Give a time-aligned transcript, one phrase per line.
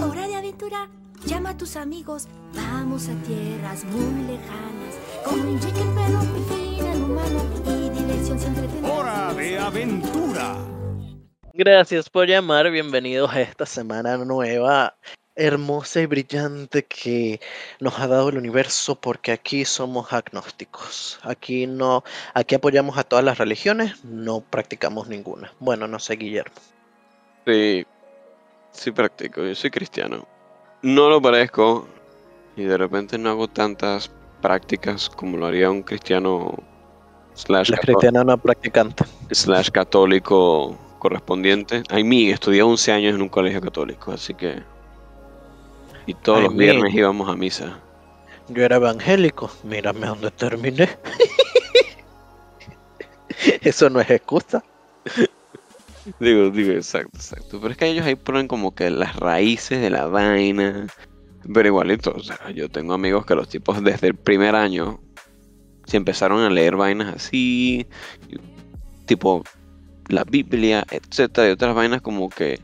[0.00, 0.88] Hora de aventura.
[1.26, 2.26] Llama a tus amigos.
[2.54, 4.94] Vamos a tierras muy lejanas.
[5.24, 8.90] Con un chicken pero final humano y diversión siempre tendrás.
[8.90, 10.56] Hora de aventura.
[11.52, 14.96] Gracias por llamar, bienvenidos a esta semana nueva,
[15.36, 17.40] hermosa y brillante que
[17.78, 21.20] nos ha dado el universo porque aquí somos agnósticos.
[21.22, 22.02] Aquí no,
[22.32, 25.52] aquí apoyamos a todas las religiones, no practicamos ninguna.
[25.60, 26.56] Bueno, no sé, Guillermo.
[27.46, 27.84] Sí,
[28.72, 30.26] sí practico, yo soy cristiano.
[30.82, 31.86] No lo parezco
[32.56, 36.54] y de repente no hago tantas prácticas como lo haría un cristiano
[37.34, 39.04] slash, La cristiana no practicante.
[39.30, 41.82] slash católico correspondiente.
[41.88, 44.62] Ay, mí, estudié 11 años en un colegio católico, así que...
[46.06, 47.78] Y todos Ay, los viernes íbamos a misa.
[48.48, 50.88] Yo era evangélico, mírame dónde terminé.
[53.62, 54.62] Eso no es excusa.
[56.18, 57.60] Digo, digo, exacto, exacto.
[57.60, 60.86] Pero es que ellos ahí ponen como que las raíces de la vaina.
[61.52, 65.00] Pero igualito, o sea, yo tengo amigos que los tipos desde el primer año
[65.86, 67.86] se empezaron a leer vainas así,
[69.06, 69.42] tipo
[70.08, 72.60] la Biblia, etcétera, y otras vainas como que.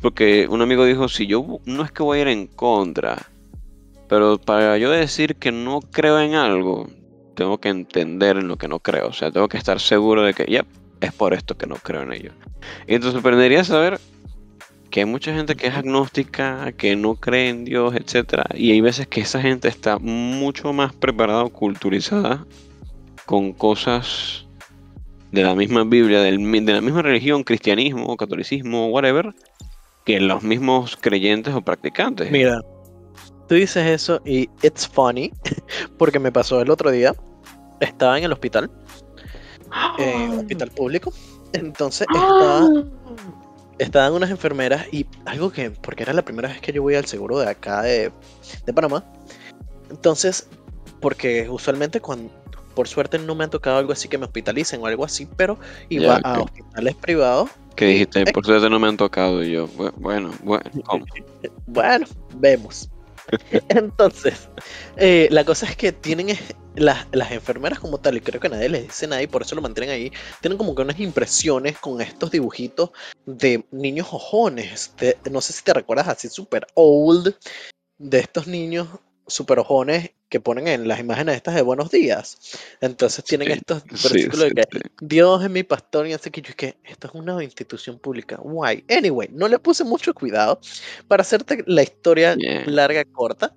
[0.00, 3.16] Porque un amigo dijo: Si yo no es que voy a ir en contra,
[4.08, 6.88] pero para yo decir que no creo en algo,
[7.34, 9.08] tengo que entender en lo que no creo.
[9.08, 10.64] O sea, tengo que estar seguro de que, ya,
[11.00, 12.32] es por esto que no creo en ello.
[12.86, 14.00] Y te sorprendería saber
[14.90, 18.80] que hay mucha gente que es agnóstica, que no cree en Dios, etcétera, y hay
[18.80, 22.44] veces que esa gente está mucho más preparada o culturizada
[23.24, 24.46] con cosas
[25.30, 29.32] de la misma Biblia, del de la misma religión, cristianismo, catolicismo, whatever,
[30.04, 32.30] que los mismos creyentes o practicantes.
[32.32, 32.60] Mira,
[33.48, 35.32] tú dices eso y it's funny
[35.98, 37.14] porque me pasó el otro día.
[37.80, 38.70] Estaba en el hospital,
[39.96, 41.12] en un hospital público.
[41.52, 42.68] Entonces estaba,
[43.78, 47.06] estaban unas enfermeras y algo que, porque era la primera vez que yo voy al
[47.06, 48.12] seguro de acá de,
[48.66, 49.04] de Panamá.
[49.90, 50.48] Entonces,
[51.00, 52.30] porque usualmente cuando,
[52.74, 55.58] por suerte no me ha tocado algo así que me hospitalicen o algo así, pero
[55.88, 59.66] iba Ya, a hospitales privados Que dijiste, por suerte no me han tocado, y yo,
[59.68, 61.04] "Bu- bueno, bueno, ¿cómo?
[61.66, 62.88] Bueno, vemos.
[63.68, 64.48] Entonces,
[64.96, 66.36] eh, la cosa es que tienen
[66.74, 69.62] las enfermeras como tal, y creo que nadie les dice nada y por eso lo
[69.62, 72.90] mantienen ahí, tienen como que unas impresiones con estos dibujitos
[73.26, 74.92] de niños ojones.
[74.98, 77.34] de- no sé si te recuerdas así, super old,
[77.98, 78.88] de estos niños
[79.30, 82.38] super ojones que ponen en las imágenes estas de buenos días.
[82.80, 84.80] Entonces tienen Sí, estos Sí, versículos sí, de que.
[85.00, 88.36] Dios es mi pastor y así que yo es que esto es una institución pública.
[88.36, 88.84] Guay.
[88.88, 90.60] Anyway, no le puse mucho cuidado.
[91.08, 92.64] Para hacerte la historia Yeah.
[92.64, 93.54] larga, corta,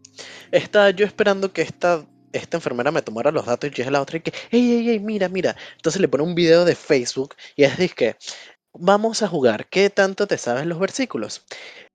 [0.52, 4.18] estaba yo esperando que esta, esta enfermera me tomara los datos y llega la otra
[4.18, 5.56] y que, ey, ey, ey, mira, mira.
[5.76, 8.16] Entonces le pone un video de Facebook y es que
[8.74, 9.68] vamos a jugar.
[9.70, 11.46] ¿Qué tanto te sabes los versículos?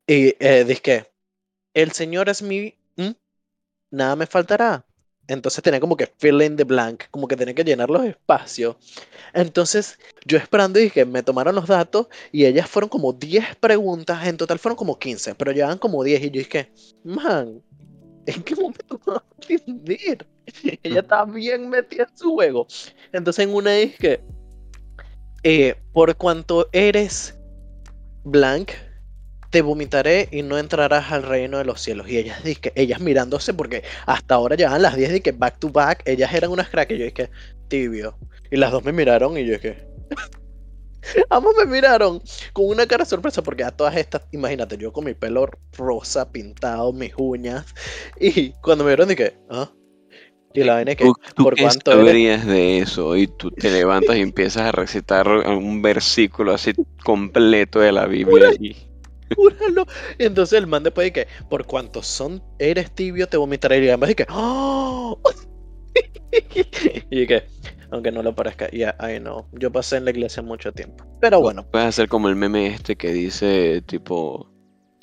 [0.06, 1.06] Y eh, dice que
[1.75, 2.78] el Señor es mi...
[3.91, 4.84] Nada me faltará.
[5.28, 8.76] Entonces tenía como que fill in the blank, como que tenía que llenar los espacios.
[9.34, 14.26] Entonces yo esperando y que me tomaron los datos y ellas fueron como 10 preguntas,
[14.26, 16.72] en total fueron como 15, pero llevaban como 10 y yo dije,
[17.04, 17.62] man,
[18.25, 20.26] ¿en qué momento me va a entender?
[20.82, 22.66] Ella estaba bien metida en su juego.
[23.12, 24.22] Entonces en una que,
[25.43, 27.38] eh, por cuanto eres
[28.25, 28.70] blank,
[29.50, 32.09] te vomitaré y no entrarás al reino de los cielos.
[32.09, 35.70] Y ellas, dizque, ellas mirándose, porque hasta ahora llevan las 10 y que back to
[35.70, 36.91] back, ellas eran unas crack.
[36.92, 37.31] Y yo dije,
[37.69, 38.16] tibio.
[38.50, 39.87] Y las dos me miraron y yo dije,
[41.31, 42.20] ambos me miraron
[42.53, 46.31] con una cara de sorpresa, porque a todas estas, imagínate, yo con mi pelo rosa
[46.31, 47.66] pintado, mis uñas.
[48.20, 49.70] Y cuando me vieron, dije, ¿ah?
[50.54, 52.47] Y la vaina es que, ¿Tú, tú ¿por qué cuánto eres?
[52.47, 53.16] de eso?
[53.16, 56.72] Y tú te levantas y empiezas a recitar un versículo así
[57.04, 58.50] completo de la Biblia.
[58.58, 58.88] Y,
[59.37, 59.87] Júralo.
[60.19, 63.84] Y entonces el man después de que, por cuanto son, eres tibio, te vomitaré.
[63.84, 65.19] Y además de que, ¡Oh!
[67.11, 67.44] y que,
[67.91, 71.05] aunque no lo parezca, ya, ay no, yo pasé en la iglesia mucho tiempo.
[71.21, 74.50] Pero bueno, puedes hacer como el meme este que dice, tipo,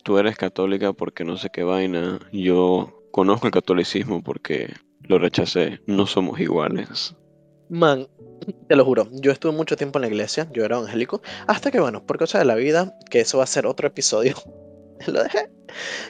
[0.03, 2.19] tú eres católica porque no sé qué vaina.
[2.31, 5.81] Yo conozco el catolicismo porque lo rechacé.
[5.87, 7.15] No somos iguales.
[7.69, 8.07] man,
[8.67, 11.79] te lo juro, yo estuve mucho tiempo en la iglesia, yo era evangélico, hasta que
[11.79, 14.35] bueno, por cosas de la vida, que eso va a ser otro episodio,
[15.07, 15.49] lo dejé.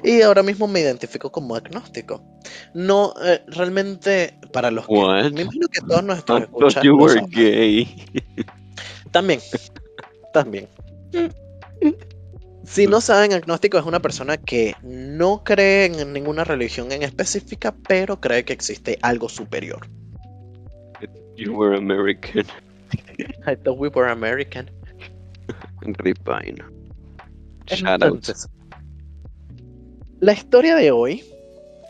[0.04, 2.22] Y ahora mismo me identifico como agnóstico.
[2.74, 4.94] No, eh, realmente, para los que...
[4.94, 7.30] Me imagino que todos you were saben.
[7.32, 8.06] gay.
[9.12, 9.40] También.
[10.34, 10.68] También.
[12.66, 17.76] Si no saben, agnóstico es una persona que no cree en ninguna religión en específica,
[17.88, 19.88] pero cree que existe algo superior.
[21.38, 22.46] You were American.
[23.48, 24.70] I thought we were American.
[26.00, 26.64] Ripine.
[27.68, 28.48] Entonces,
[30.20, 31.24] La historia de hoy,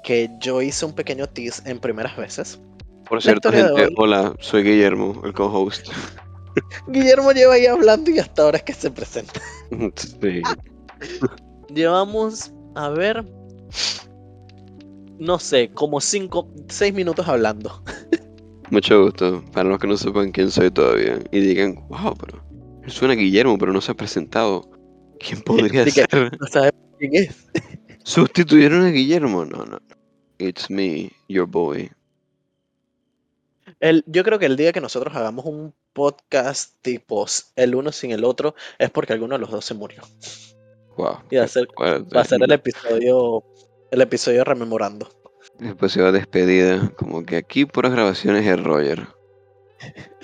[0.04, 2.60] que yo hice un pequeño tease en primeras veces.
[3.08, 5.90] Por cierto, gente, hola, soy Guillermo, el co-host.
[6.88, 9.40] Guillermo lleva ahí hablando y hasta ahora es que se presenta.
[9.96, 10.42] Sí.
[11.74, 13.26] Llevamos, a ver,
[15.20, 17.84] no sé, como 5, 6 minutos hablando.
[18.72, 19.44] Mucho gusto.
[19.54, 22.44] Para los que no sepan quién soy todavía y digan, wow, pero
[22.84, 24.70] él suena a Guillermo, pero no se ha presentado.
[25.20, 26.38] ¿Quién podría que- ser?
[26.40, 27.48] No sabes quién es.
[28.04, 29.46] ¿Sustituyeron a Guillermo?
[29.46, 29.80] No, no.
[30.38, 31.90] It's me, your boy.
[33.80, 37.26] El, yo creo que el día que nosotros hagamos un podcast tipo
[37.56, 40.04] el uno sin el otro es porque alguno de los dos se murió.
[40.98, 41.20] Wow.
[41.30, 43.44] Y va a ser, va a ser el episodio,
[43.92, 45.10] el episodio rememorando.
[45.60, 46.90] Después se va despedida.
[46.98, 49.08] Como que aquí puras grabaciones de Roger.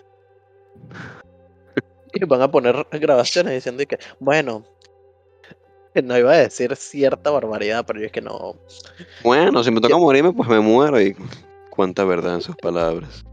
[2.14, 4.66] Y van a poner grabaciones diciendo que, bueno,
[6.04, 8.58] no iba a decir cierta barbaridad, pero yo es que no.
[9.24, 11.02] Bueno, si me toca morirme, pues me muero.
[11.02, 11.16] Y
[11.70, 13.24] cuánta verdad en sus palabras.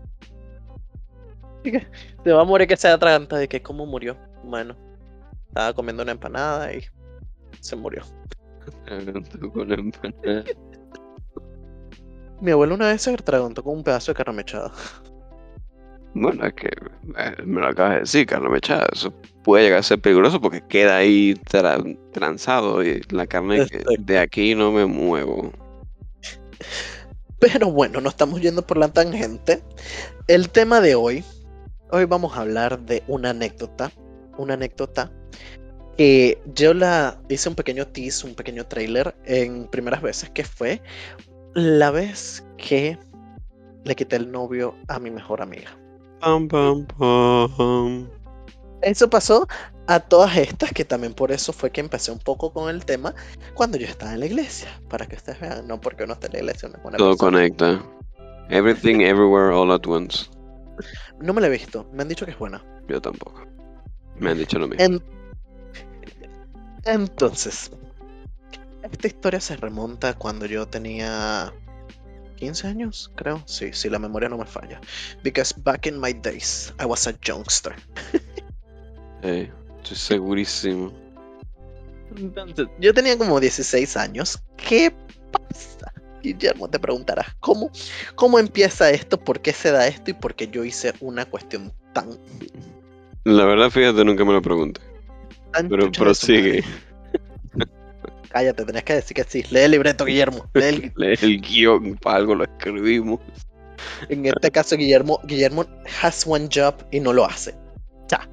[2.25, 4.17] Se va a morir que sea atraganta de que cómo murió.
[4.45, 4.77] Bueno,
[5.49, 6.85] estaba comiendo una empanada y
[7.61, 8.03] se murió.
[9.53, 10.45] Con la empanada.
[12.41, 14.73] Mi abuelo una vez se atragantó con un pedazo de carne mechada.
[16.15, 18.87] Bueno, es que eh, me lo acabas de decir, carne mechada.
[18.93, 19.13] Eso
[19.45, 24.19] puede llegar a ser peligroso porque queda ahí tra- transado y la carne que de
[24.19, 25.53] aquí no me muevo.
[27.39, 29.63] Pero bueno, no estamos yendo por la tangente.
[30.27, 31.25] El tema de hoy,
[31.91, 33.93] hoy vamos a hablar de una anécdota,
[34.37, 35.13] una anécdota
[35.97, 40.81] que yo la hice un pequeño tease, un pequeño trailer en primeras veces, que fue
[41.59, 42.99] la vez que
[43.85, 45.71] le quité el novio a mi mejor amiga.
[46.21, 48.09] Pam, pam, pam.
[48.83, 49.47] Eso pasó
[49.87, 53.15] a todas estas, que también por eso fue que empecé un poco con el tema
[53.55, 56.33] cuando yo estaba en la iglesia, para que ustedes vean, no porque uno esté en
[56.35, 57.31] la iglesia, uno es buena Todo persona.
[57.39, 57.83] conecta.
[58.51, 60.27] Everything, everywhere, all at once.
[61.21, 62.63] No me la he visto, me han dicho que es buena.
[62.89, 63.43] Yo tampoco.
[64.17, 64.85] Me han dicho lo mismo.
[64.85, 65.03] En-
[66.85, 67.71] Entonces,
[68.93, 71.53] esta historia se remonta cuando yo tenía
[72.37, 73.43] 15 años, creo.
[73.47, 74.81] Sí, si la memoria no me falla.
[75.23, 77.75] Because back in my days, I was a youngster.
[79.23, 80.93] Ey, estoy segurísimo.
[82.17, 84.39] Entonces, yo tenía como 16 años.
[84.57, 84.95] ¿Qué
[85.33, 85.93] pasa?
[86.23, 87.71] Guillermo, te preguntarás, ¿cómo,
[88.15, 89.19] ¿cómo empieza esto?
[89.19, 90.11] ¿Por qué se da esto?
[90.11, 92.19] ¿Y por qué yo hice una cuestión tan,
[93.25, 94.81] La verdad, fíjate, nunca me lo pregunté.
[95.69, 96.65] Pero prosigue.
[98.31, 99.45] Cállate, tenías que decir que sí.
[99.51, 100.45] Lee el libreto, Guillermo.
[100.55, 103.21] Lee el, Lee el guion, para algo lo escribimos.
[104.09, 105.65] En este caso, Guillermo, Guillermo
[106.03, 107.55] has one job y no lo hace.
[108.09, 108.29] Ya.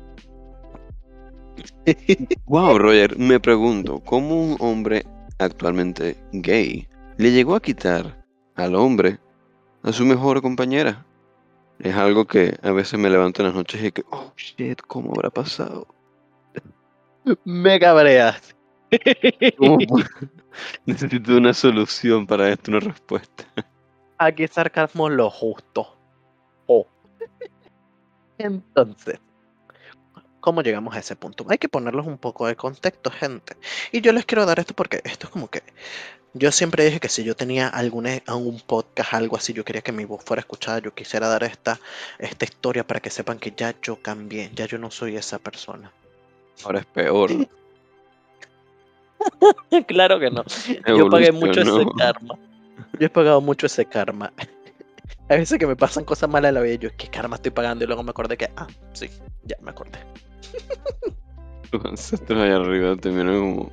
[2.46, 5.06] Wow, Roger, me pregunto, ¿cómo un hombre
[5.38, 6.88] actualmente gay
[7.18, 8.24] le llegó a quitar
[8.56, 9.20] al hombre
[9.84, 11.06] a su mejor compañera?
[11.80, 15.12] Es algo que a veces me levanto en las noches y que, oh shit, ¿cómo
[15.12, 15.88] habrá pasado?
[17.44, 18.55] Me cabreas.
[19.58, 20.30] ¿Cómo pu-
[20.86, 23.46] Necesito una solución para esto, una respuesta.
[24.18, 25.98] Aquí sarcasmo lo justo.
[26.68, 26.88] Oh.
[28.38, 29.20] Entonces,
[30.40, 31.46] ¿cómo llegamos a ese punto?
[31.50, 33.56] Hay que ponerles un poco de contexto, gente.
[33.92, 35.64] Y yo les quiero dar esto porque esto es como que.
[36.38, 39.94] Yo siempre dije que si yo tenía algún, algún podcast, algo así, yo quería que
[39.94, 41.80] mi voz fuera escuchada, yo quisiera dar esta,
[42.20, 45.94] esta historia para que sepan que ya yo cambié, ya yo no soy esa persona.
[46.66, 47.32] Ahora es peor.
[49.88, 50.44] claro que no.
[50.88, 52.38] Yo pagué mucho ese karma.
[53.00, 54.32] Yo he pagado mucho ese karma.
[55.30, 57.84] Hay veces que me pasan cosas malas en la vida yo, ¿qué karma estoy pagando?
[57.84, 59.10] Y luego me acordé que, ah, sí,
[59.44, 60.00] ya me acordé.
[61.72, 63.72] Los ancestros allá arriba te miran como,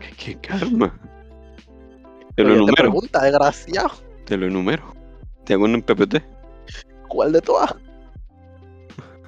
[0.00, 0.98] ¿qué, qué karma?
[2.34, 3.90] Te lo Oye, te enumero, pregunta, desgraciado,
[4.24, 4.94] te lo enumero.
[5.44, 6.22] Te hago un PPT.
[7.10, 7.74] ¿cuál de todas?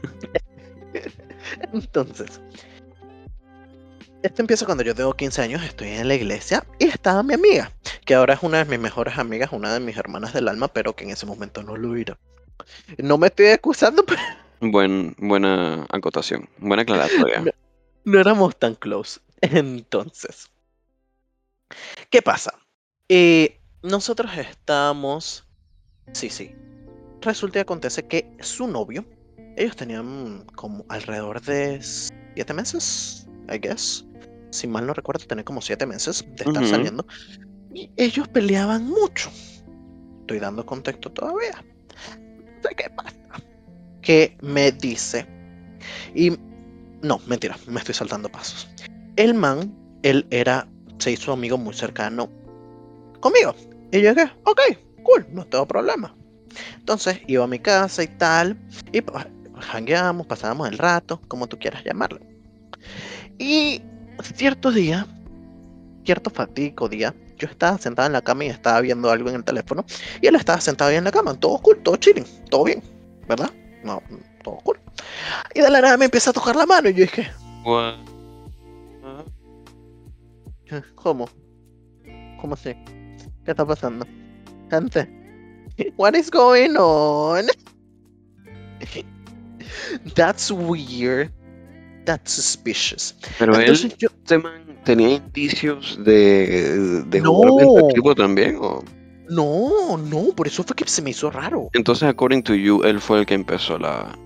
[1.73, 2.40] Entonces,
[4.23, 7.73] esto empieza cuando yo tengo 15 años, estoy en la iglesia y estaba mi amiga,
[8.05, 10.95] que ahora es una de mis mejores amigas, una de mis hermanas del alma, pero
[10.95, 12.19] que en ese momento no lo era.
[12.99, 14.21] No me estoy excusando, pero
[14.61, 17.41] Buen, buena acotación, buena aclaratoria.
[17.41, 17.50] No.
[18.05, 19.19] no éramos tan close.
[19.41, 20.49] Entonces,
[22.11, 22.55] ¿qué pasa?
[23.09, 25.45] Eh, nosotros estamos.
[26.12, 26.55] Sí, sí.
[27.23, 29.05] Resulta y acontece que su novio,
[29.57, 34.05] ellos tenían como alrededor de siete meses, I guess.
[34.52, 37.06] Si mal no recuerdo, tener como siete meses de estar saliendo.
[37.75, 39.30] Y ellos peleaban mucho.
[40.21, 41.64] Estoy dando contexto todavía.
[42.76, 43.16] Qué pasa.
[44.02, 45.26] Que me dice.
[46.14, 46.37] Y
[47.02, 48.68] no, mentira, me estoy saltando pasos.
[49.16, 50.68] El man, él era,
[50.99, 52.30] se hizo amigo muy cercano
[53.21, 53.54] conmigo.
[53.90, 54.61] Y yo dije, ok,
[55.02, 56.14] cool, no tengo problema.
[56.76, 58.59] Entonces iba a mi casa y tal,
[58.92, 59.26] y pues
[59.61, 62.21] jangueamos, pasábamos el rato, como tú quieras llamarlo.
[63.38, 63.82] Y
[64.23, 65.07] cierto día,
[66.04, 69.45] cierto fatídico día, yo estaba sentado en la cama y estaba viendo algo en el
[69.45, 69.85] teléfono,
[70.21, 72.83] y él estaba sentado ahí en la cama, todo cool, todo chilling, todo bien,
[73.28, 73.50] ¿verdad?
[73.85, 74.02] No,
[74.45, 74.78] todo cool.
[75.54, 77.31] Y de la nada me empieza a tocar la mano y yo dije,
[77.64, 77.95] What?
[80.95, 81.28] ¿cómo?
[82.40, 82.75] ¿Cómo así?
[83.45, 84.07] ¿Qué está pasando?
[84.71, 85.09] Gente,
[85.97, 87.47] what is going on?
[90.14, 91.31] That's weird.
[92.04, 93.14] That's suspicious.
[93.38, 97.32] Pero Entonces él, yo, este man, tenía indicios de, de No.
[97.32, 98.82] jugar también, ¿o?
[99.28, 101.71] no, no, por eso fue que se me hizo raro.
[101.73, 104.16] Entonces, according to you, él fue el que empezó la...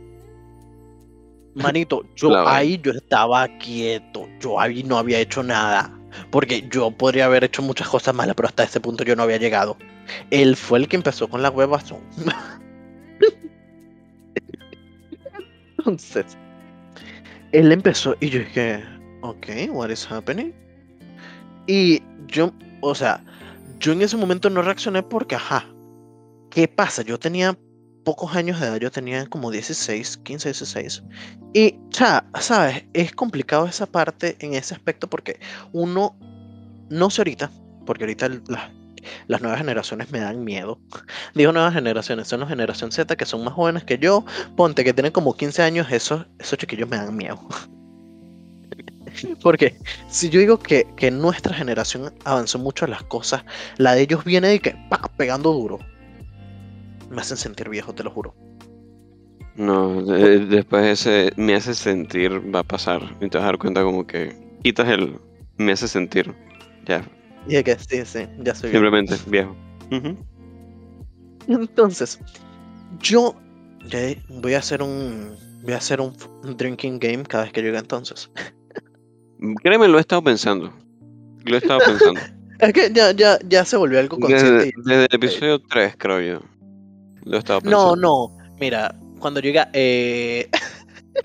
[1.54, 5.92] Manito, yo La ahí yo estaba quieto, yo ahí no había hecho nada.
[6.30, 9.36] Porque yo podría haber hecho muchas cosas malas, pero hasta ese punto yo no había
[9.36, 9.76] llegado.
[10.30, 12.00] Él fue el que empezó con la huevazón.
[15.78, 16.36] Entonces,
[17.52, 18.84] él empezó y yo dije,
[19.22, 20.52] ok, what is happening?
[21.66, 23.22] Y yo, o sea,
[23.78, 25.66] yo en ese momento no reaccioné porque, ajá,
[26.50, 27.02] ¿qué pasa?
[27.02, 27.56] Yo tenía
[28.04, 31.02] pocos años de edad, yo tenía como 16, 15, 16.
[31.54, 35.40] Y, cha, sabes, es complicado esa parte en ese aspecto porque
[35.72, 36.16] uno,
[36.88, 37.50] no sé ahorita,
[37.84, 38.70] porque ahorita las,
[39.26, 40.78] las nuevas generaciones me dan miedo.
[41.34, 44.24] Digo nuevas generaciones, son la generación Z que son más jóvenes que yo.
[44.56, 47.38] Ponte que tienen como 15 años, esos, esos chiquillos me dan miedo.
[49.42, 53.44] Porque si yo digo que, que nuestra generación avanzó mucho en las cosas,
[53.78, 55.78] la de ellos viene de que pa, pegando duro.
[57.10, 58.34] Me hacen sentir viejo, te lo juro.
[59.54, 63.02] No, de- después ese me hace sentir va a pasar.
[63.20, 65.18] Y te vas a dar cuenta como que quitas el
[65.56, 66.34] me hace sentir.
[66.84, 67.02] Ya,
[67.48, 68.84] Y que sí, sí, ya soy viejo.
[68.84, 69.56] simplemente viejo.
[71.48, 72.18] Entonces,
[73.00, 73.34] yo
[74.28, 76.14] voy a hacer un voy a hacer un,
[76.56, 78.30] drinking game cada vez que llegue entonces.
[79.62, 80.72] Créeme, lo he estado pensando.
[81.44, 82.20] Lo he estado pensando.
[82.58, 84.72] Es que ya, ya, ya se volvió algo consciente.
[84.78, 86.46] Desde, el episodio 3, creo yo.
[87.24, 87.96] Lo he estado No, pensando.
[87.96, 88.56] no.
[88.58, 90.48] Mira, cuando llega, eh,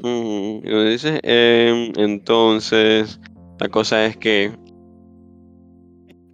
[0.04, 3.18] me dices, em, entonces,
[3.62, 4.52] la cosa es que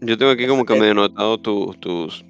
[0.02, 2.26] yo tengo aquí como que Eh, medio notado tus, tus,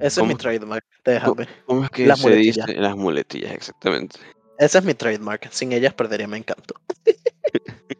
[0.00, 0.84] ese es mi trademark.
[1.04, 1.48] Déjame.
[1.66, 2.66] ¿cómo es que Las se muletillas.
[2.66, 2.80] dice?
[2.80, 4.18] Las muletillas, exactamente.
[4.58, 5.48] Ese es mi trademark.
[5.50, 6.74] Sin ellas perdería mi encanto.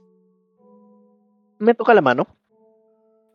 [1.58, 2.26] Me toca la mano.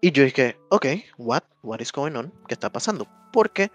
[0.01, 0.85] Y yo dije, ok,
[1.17, 1.43] what?
[1.61, 2.31] What is going on?
[2.47, 3.07] ¿Qué está pasando?
[3.31, 3.71] Porque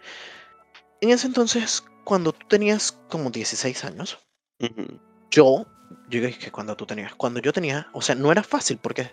[1.01, 4.19] en ese entonces, cuando tú tenías como 16 años,
[4.61, 4.99] Ujú,
[5.31, 5.67] yo,
[6.11, 9.11] yo dije cuando tú tenías, cuando yo tenía, o sea, no era fácil porque,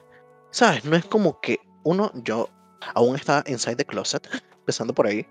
[0.51, 0.84] ¿sabes?
[0.86, 2.50] No es como que uno, yo
[2.94, 4.27] aún estaba inside the closet,
[4.60, 5.25] empezando por ahí.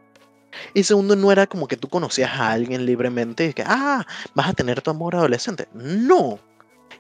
[0.73, 4.49] Y segundo, no era como que tú conocías a alguien libremente y que, ah, vas
[4.49, 5.69] a tener tu amor adolescente.
[5.73, 6.39] No.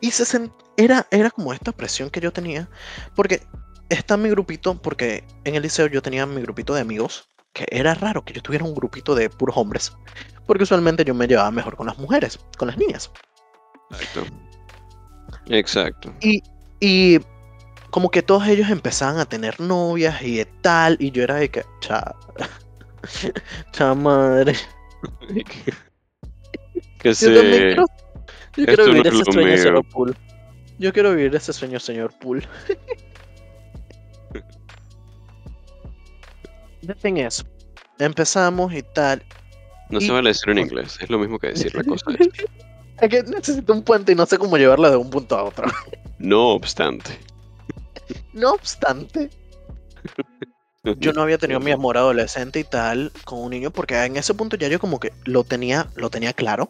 [0.00, 2.68] Y se era, era como esta presión que yo tenía,
[3.14, 3.42] porque
[3.88, 7.94] está mi grupito, porque en el liceo yo tenía mi grupito de amigos, que era
[7.94, 9.92] raro que yo tuviera un grupito de puros hombres,
[10.46, 13.11] porque usualmente yo me llevaba mejor con las mujeres, con las niñas.
[13.90, 14.26] Exacto.
[15.46, 16.14] Exacto.
[16.80, 17.18] Y
[17.94, 21.48] como que todos ellos empezaban a tener novias y de tal, y yo era de
[21.48, 22.12] que, cha,
[23.70, 24.56] cha madre.
[26.98, 27.30] que Yo se...
[27.30, 27.84] quiero,
[28.56, 29.58] yo quiero vivir es ese sueño, mío.
[29.58, 30.16] señor Pool.
[30.80, 32.44] Yo quiero vivir ese sueño, señor Pool.
[36.84, 37.44] The thing is,
[38.00, 39.22] empezamos y tal.
[39.90, 42.06] No se y- vale decir en inglés, es lo mismo que decir la cosa.
[43.00, 45.68] Es que necesito un puente y no sé cómo llevarla de un punto a otro.
[46.18, 47.20] No obstante.
[48.32, 49.30] No obstante,
[50.99, 54.34] yo no había tenido mi amor adolescente y tal con un niño porque en ese
[54.34, 56.68] punto ya yo como que lo tenía, lo tenía claro,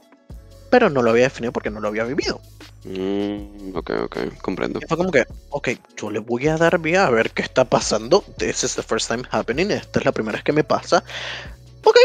[0.71, 2.41] pero no lo había definido porque no lo había vivido.
[2.85, 4.79] Mm, ok, ok, comprendo.
[4.81, 7.65] Y fue como que, ok, yo le voy a dar vía a ver qué está
[7.65, 8.23] pasando.
[8.39, 9.71] This is the first time happening.
[9.71, 11.03] Esta es la primera vez que me pasa.
[11.83, 11.97] Ok,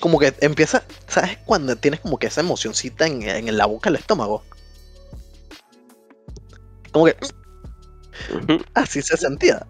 [0.00, 1.38] como que empieza, ¿sabes?
[1.44, 4.44] Cuando tienes como que esa emocioncita en, en la boca, el estómago.
[6.92, 7.16] Como que
[8.74, 9.66] Así se sentía.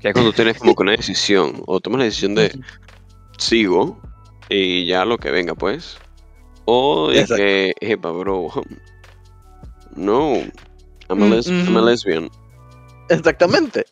[0.00, 2.58] Que es cuando tienes como que una decisión, o tomas la decisión de
[3.38, 3.98] sigo
[4.48, 5.98] y ya lo que venga, pues.
[6.66, 7.36] O de Exacto.
[7.36, 8.48] que, epa, bro,
[9.96, 10.42] no,
[11.08, 12.30] I'm a, Mm, les- I'm a lesbian.
[13.08, 13.84] Exactamente.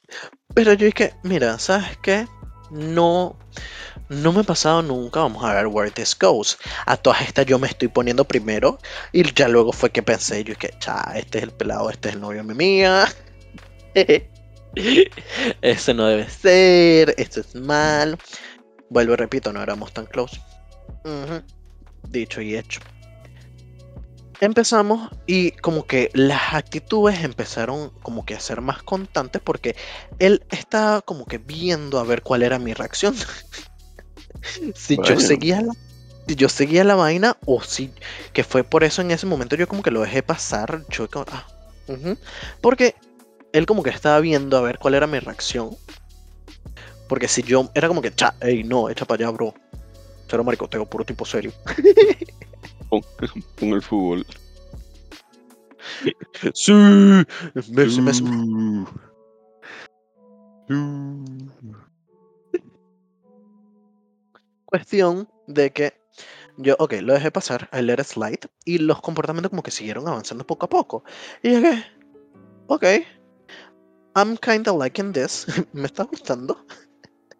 [0.54, 2.26] Pero yo dije, mira, ¿sabes qué?
[2.70, 3.36] No,
[4.08, 5.20] no me ha pasado nunca.
[5.20, 6.58] Vamos a ver where this goes.
[6.86, 8.78] A todas estas yo me estoy poniendo primero.
[9.12, 12.14] Y ya luego fue que pensé, yo que, cha, este es el pelado, este es
[12.14, 13.06] el novio de mi mía.
[15.62, 18.18] Ese no debe ser, esto es mal.
[18.88, 20.40] Vuelvo y repito, no éramos tan close.
[22.08, 22.80] Dicho y hecho.
[24.40, 29.76] Empezamos y como que las actitudes empezaron como que a ser más constantes porque
[30.18, 33.14] él estaba como que viendo a ver cuál era mi reacción.
[34.74, 35.72] si yo seguía la,
[36.26, 37.92] si yo seguía la vaina o si
[38.32, 41.26] que fue por eso en ese momento yo como que lo dejé pasar, yo como,
[41.30, 41.46] ah,
[42.60, 42.96] porque
[43.52, 45.70] él como que estaba viendo a ver cuál era mi reacción.
[47.08, 49.54] Porque si yo era como que, cha, ey, no, echa para allá, bro.
[50.28, 51.52] Cero maricoteo, puro tipo serio.
[52.88, 54.26] Con el fútbol.
[56.54, 56.72] Sí,
[57.70, 58.24] Messi, Messi.
[64.64, 66.00] Cuestión de que
[66.56, 70.08] yo, ok, lo dejé pasar, el let it slide, y los comportamientos como que siguieron
[70.08, 71.04] avanzando poco a poco.
[71.42, 71.84] Y llegué,
[72.68, 72.84] ok,
[74.14, 76.64] I'm kinda liking this, me está gustando.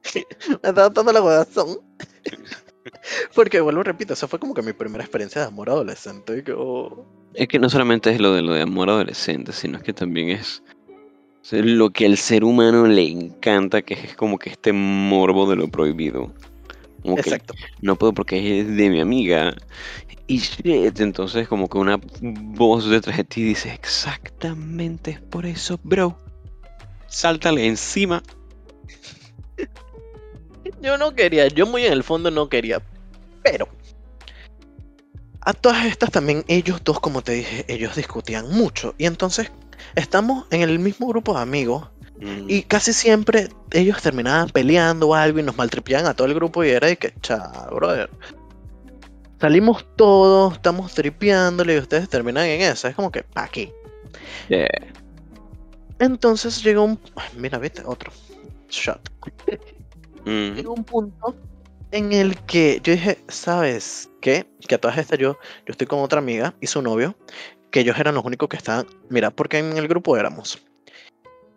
[0.15, 1.79] me está gustando la corazón.
[3.35, 6.43] Porque vuelvo, repito, esa fue como que mi primera experiencia de amor adolescente.
[6.43, 9.85] que, oh, Es que no solamente es lo de lo de amor adolescente, sino es
[9.85, 10.63] que también es
[11.51, 15.69] lo que al ser humano le encanta, que es como que este morbo de lo
[15.69, 16.33] prohibido.
[17.03, 17.55] Como que Exacto.
[17.81, 19.55] no puedo porque es de mi amiga.
[20.29, 25.79] Y shit, entonces como que una voz detrás de ti dice, exactamente es por eso,
[25.83, 26.17] bro.
[27.13, 28.23] Sáltale encima.
[30.81, 32.83] Yo no quería, yo muy en el fondo no quería.
[33.43, 33.69] Pero
[35.41, 38.95] a todas estas también ellos dos, como te dije, ellos discutían mucho.
[38.99, 39.53] Y entonces
[39.95, 41.89] estamos en el mismo grupo de amigos
[42.23, 46.35] Mm, y casi siempre ellos terminaban peleando o algo y nos maltripeaban a todo el
[46.35, 48.11] grupo y era de que, cha, brother.
[49.41, 52.89] Salimos todos, estamos tripeándole y ustedes terminan en esa.
[52.89, 53.73] Es como que, ¿pa' qué?
[54.49, 54.69] yeah.
[56.03, 56.99] Entonces llegó un...
[57.37, 58.11] Mira, viste, otro
[58.69, 59.09] shot.
[60.25, 61.37] Mm, llegó un punto
[61.93, 64.47] en el que yo dije, ¿sabes qué?
[64.67, 67.15] Que a todas estas yo, yo estoy con otra amiga y su novio,
[67.71, 70.61] que ellos eran los únicos que estaban, mira, porque en el grupo éramos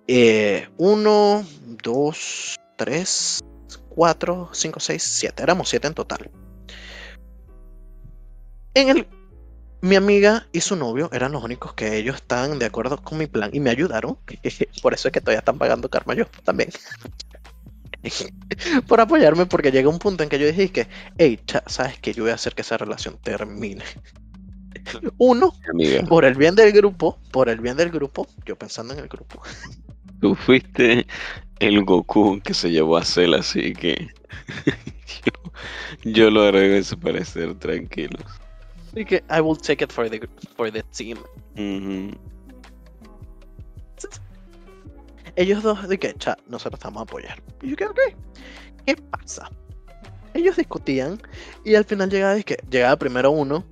[0.08, 1.43] eh, uno,
[1.84, 3.43] dos, tres,
[3.89, 6.30] cuatro, cinco, seis, siete, éramos siete en total.
[8.76, 9.08] En el,
[9.82, 13.28] mi amiga y su novio eran los únicos que ellos estaban de acuerdo con mi
[13.28, 14.18] plan y me ayudaron.
[14.82, 16.70] Por eso es que todavía están pagando karma yo también
[18.88, 22.24] por apoyarme porque llega un punto en que yo dije que, hey, sabes que yo
[22.24, 23.84] voy a hacer que esa relación termine.
[25.18, 29.00] Uno, amiga, por el bien del grupo, por el bien del grupo, yo pensando en
[29.00, 29.42] el grupo.
[30.22, 31.08] tú fuiste
[31.60, 34.10] el Goku que se llevó a Cell, así que
[35.26, 38.24] yo, yo lo haré desaparecer, tranquilos.
[38.96, 41.18] Así que I will take it for the, for the team.
[45.36, 47.44] Ellos dos, de que, cha, nosotros estamos a apoyar.
[47.62, 48.00] Y yo que, ok,
[48.86, 49.52] ¿qué pasa?
[50.34, 51.22] Ellos discutían
[51.66, 53.66] y al final llegaba, que, llegaba primero uno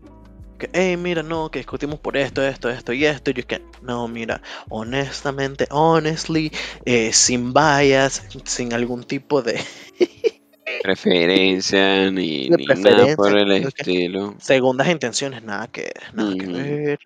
[0.59, 3.31] que, hey, mira, no, que discutimos por esto, esto, esto y esto.
[3.31, 6.51] Y yo que, no, mira, honestamente, honestly,
[6.83, 9.57] eh, sin bias, sin algún tipo de
[10.81, 14.35] Preferencia ni, nada por el estilo.
[14.39, 16.99] segundas intenciones, nada que, nada que ver.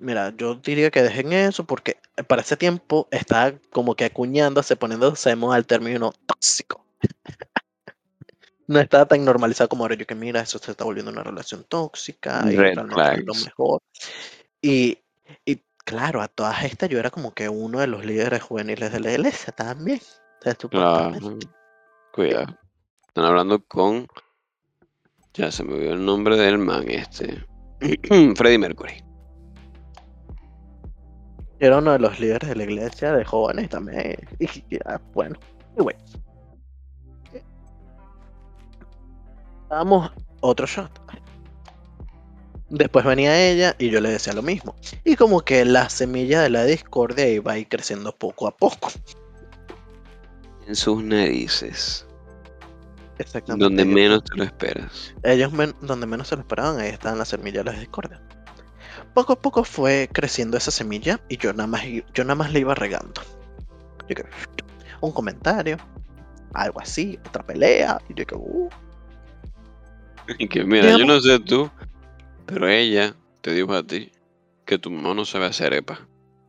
[0.00, 5.30] Mira, yo diría que dejen eso porque para ese tiempo estaba como que acuñándose, poniéndose
[5.30, 6.84] al término tóxico.
[8.66, 9.94] no estaba tan normalizado como ahora.
[9.94, 13.80] Yo que mira, eso se está volviendo una relación tóxica y Red lo mejor.
[14.60, 14.98] Y,
[15.44, 19.00] y claro, a todas estas yo era como que uno de los líderes juveniles de
[19.00, 20.00] la iglesia también.
[20.00, 20.56] O sea.
[22.14, 22.46] Cuidado.
[23.08, 24.06] Están hablando con.
[25.32, 27.44] Ya se me olvidó el nombre del man este.
[28.36, 29.04] Freddie Mercury.
[31.58, 34.16] Era uno de los líderes de la iglesia de jóvenes también.
[34.38, 35.36] Y, y, ah, bueno,
[35.72, 35.96] anyway.
[39.68, 40.92] Damos otro shot.
[42.70, 44.76] Después venía ella y yo le decía lo mismo.
[45.02, 48.90] Y como que la semilla de la discordia iba a ir creciendo poco a poco.
[50.66, 52.06] En sus narices.
[53.18, 53.64] Exactamente.
[53.64, 55.14] Donde ellos- menos te lo esperas.
[55.22, 58.20] Ellos men- donde menos se lo esperaban, ahí estaban las semillas de la discordia.
[59.12, 61.82] Poco a poco fue creciendo esa semilla y yo nada más,
[62.14, 63.22] yo nada más le iba regando.
[64.08, 64.24] Yo que,
[65.00, 65.76] un comentario,
[66.52, 68.00] algo así, otra pelea.
[68.08, 68.68] Y yo que, uh,
[70.38, 71.70] Y que mira, yo no sé tú,
[72.46, 74.10] pero ella te dijo a ti
[74.64, 76.00] que tu mamá no sabe hacer arepa.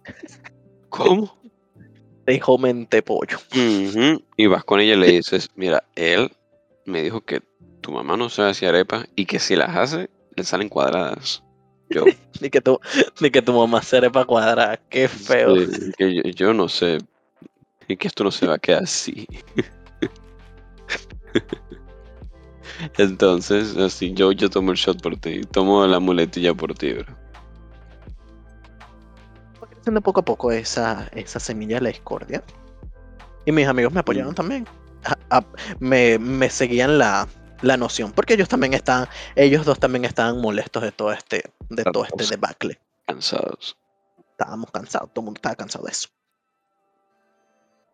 [0.89, 1.37] ¿Cómo?
[2.33, 3.37] Dijo mente pollo.
[3.51, 6.31] Ujú, Y vas con ella y le dices, mira, él
[6.85, 7.41] me dijo que
[7.81, 11.43] tu mamá no sabe hacer arepas y que si las hace, le salen cuadradas.
[11.89, 12.05] Yo,
[12.41, 12.79] Ni que tu,
[13.21, 14.77] ni que tu mamá sepa cuadrada.
[14.89, 15.55] Qué feo.
[15.55, 16.97] sí, que yo, yo no sé,
[17.87, 19.27] Y que esto no se va a quedar así.
[22.97, 25.41] Entonces, así, yo, yo tomo el shot por ti.
[25.51, 27.05] Tomo la muletilla por ti, bro.
[29.85, 32.43] Fue creciendo poco a poco esa, esa semilla de la discordia.
[33.45, 34.35] Y mis amigos me apoyaron Mm.
[34.35, 34.67] también.
[35.03, 35.45] A- a-
[35.79, 37.27] me, me seguían la,
[37.61, 38.11] la noción.
[38.11, 42.25] Porque ellos también estaban, ellos dos también estaban molestos de todo este, de todo este
[42.25, 42.79] debacle.
[43.05, 43.77] Cansados.
[44.31, 46.09] Estábamos cansados, todo el mundo estaba cansado de eso.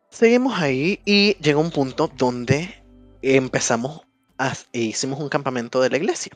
[0.10, 2.74] Seguimos ahí y llega un punto donde
[3.22, 4.00] empezamos
[4.38, 6.32] a, e hicimos un campamento de la iglesia.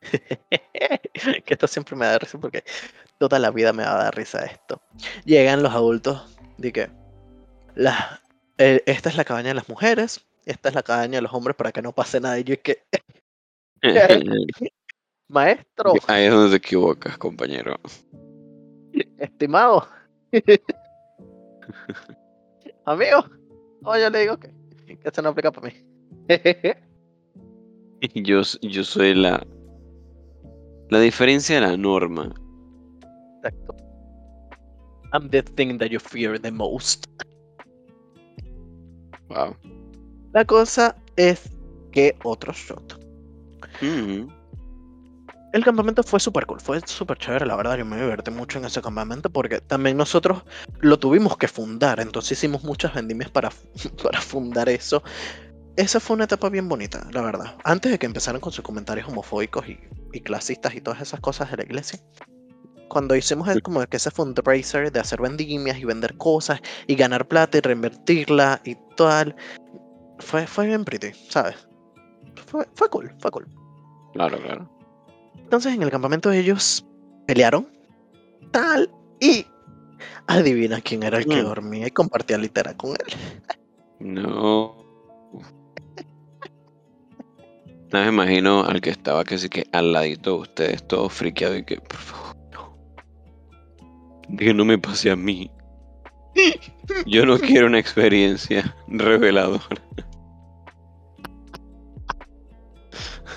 [1.44, 2.64] que esto siempre me da risa porque
[3.18, 4.80] toda la vida me va a dar risa esto.
[5.24, 6.90] Llegan los adultos de que
[7.74, 8.22] la,
[8.58, 11.56] eh, esta es la cabaña de las mujeres, esta es la cabaña de los hombres
[11.56, 12.38] para que no pase nada.
[12.38, 12.82] Y yo es que,
[15.28, 17.76] maestro, Ahí es donde te equivocas, compañero.
[19.18, 19.88] estimado,
[22.84, 23.24] amigo,
[23.84, 24.48] o yo le digo que,
[24.86, 25.74] que esto no aplica para mí.
[28.14, 29.44] Yo, yo soy la.
[30.90, 32.32] La diferencia de la norma.
[33.36, 33.76] Exacto.
[35.12, 37.06] I'm the thing that you fear the most.
[39.28, 39.56] Wow.
[40.32, 41.50] La cosa es
[41.92, 42.98] que otro shot.
[43.80, 44.28] Mm.
[45.52, 47.78] El campamento fue súper cool, fue súper chévere, la verdad.
[47.78, 50.42] Yo me divertí mucho en ese campamento porque también nosotros
[50.80, 53.50] lo tuvimos que fundar, entonces hicimos muchas vendimias para,
[54.02, 55.02] para fundar eso.
[55.76, 57.56] Esa fue una etapa bien bonita, la verdad.
[57.64, 59.78] Antes de que empezaran con sus comentarios homofóbicos y,
[60.12, 62.00] y clasistas y todas esas cosas de la iglesia.
[62.88, 67.28] Cuando hicimos el, como que ese fundraiser de hacer vendimias y vender cosas y ganar
[67.28, 69.36] plata y reinvertirla y tal,
[70.20, 71.68] fue, fue bien pretty, ¿sabes?
[72.46, 73.46] Fue, fue cool, fue cool.
[74.14, 74.70] Claro, claro.
[75.36, 76.86] Entonces en el campamento ellos
[77.26, 77.68] pelearon,
[78.52, 78.90] tal,
[79.20, 79.46] y
[80.26, 81.46] adivina quién era el que Mm.
[81.46, 83.14] dormía y compartía litera con él.
[84.00, 84.76] No.
[87.92, 91.56] No me imagino al que estaba que sí que al ladito de ustedes, todo friqueado
[91.56, 92.76] y que, por favor, no.
[94.36, 95.50] Que no me pase a mí.
[97.06, 99.82] Yo no quiero una experiencia reveladora.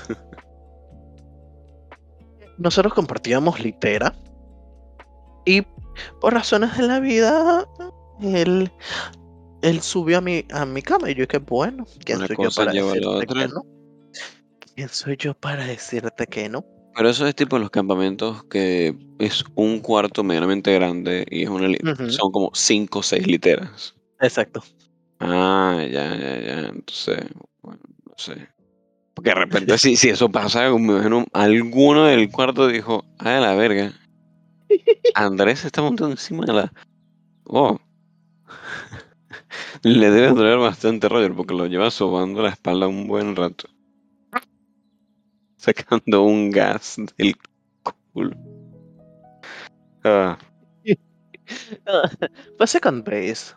[2.57, 4.13] Nosotros compartíamos litera
[5.45, 5.61] y
[6.19, 7.65] por razones de la vida
[8.21, 8.69] él,
[9.61, 12.43] él subió a mi, a mi cama y yo que bueno, ¿quién Una soy yo
[12.43, 13.63] cosa para lleva a la que no?
[14.75, 16.63] ¿Quién soy yo para decirte que no?
[16.95, 21.69] Pero eso es tipo los campamentos que es un cuarto medianamente grande y es una
[21.69, 22.09] Ujú.
[22.09, 23.95] son como cinco o seis literas.
[24.19, 24.61] Exacto.
[25.19, 26.59] Ah, ya, ya, ya.
[26.69, 27.25] Entonces,
[27.61, 28.49] bueno, no sé.
[29.13, 33.55] Porque de repente, si, si eso pasa, me imagino, alguno del cuarto dijo, ah, la
[33.55, 33.93] verga.
[35.13, 36.73] Andrés se está montando encima de la.
[37.45, 37.77] Oh.
[39.83, 43.67] Le debe doler bastante Roger porque lo lleva sobando la espalda un buen rato.
[45.65, 47.35] Sacando un gas del
[48.13, 48.35] culo.
[50.03, 50.37] Ah,
[52.57, 53.53] Fue second base.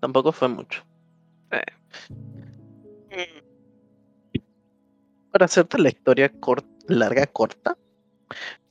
[0.00, 0.82] Tampoco fue mucho.
[5.32, 6.32] Para hacerte la historia
[6.88, 7.76] larga, corta,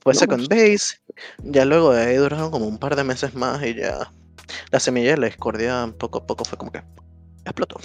[0.00, 0.98] fue No, second base.
[1.44, 4.10] Ya luego de ahí duraron como un par de meses más y ya
[4.72, 6.82] la semilla de la discordia poco a poco fue como que
[7.44, 7.78] explotó.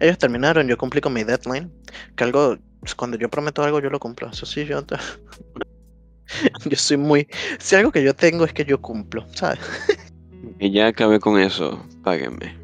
[0.00, 1.72] Ellos terminaron, yo cumplí con mi deadline.
[2.16, 2.56] Que algo,
[2.94, 4.28] cuando yo prometo algo, yo lo cumplo.
[4.30, 4.82] Eso sí, yo.
[6.64, 7.28] yo soy muy.
[7.58, 9.60] Si algo que yo tengo es que yo cumplo, ¿sabes?
[10.58, 11.86] y ya acabé con eso.
[12.02, 12.58] Páguenme.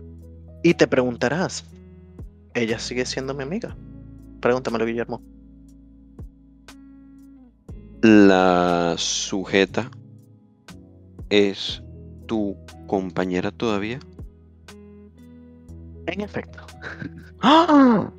[0.63, 1.65] Y te preguntarás,
[2.55, 3.77] ¿ella sigue siendo mi amiga?
[4.41, 5.23] Pregúntamelo, Guillermo.
[8.03, 9.91] La sujeta
[11.29, 11.83] es
[12.27, 12.57] tu
[12.87, 14.01] compañera todavía.
[16.07, 16.67] En efecto.
[17.43, 18.11] ¡Ah!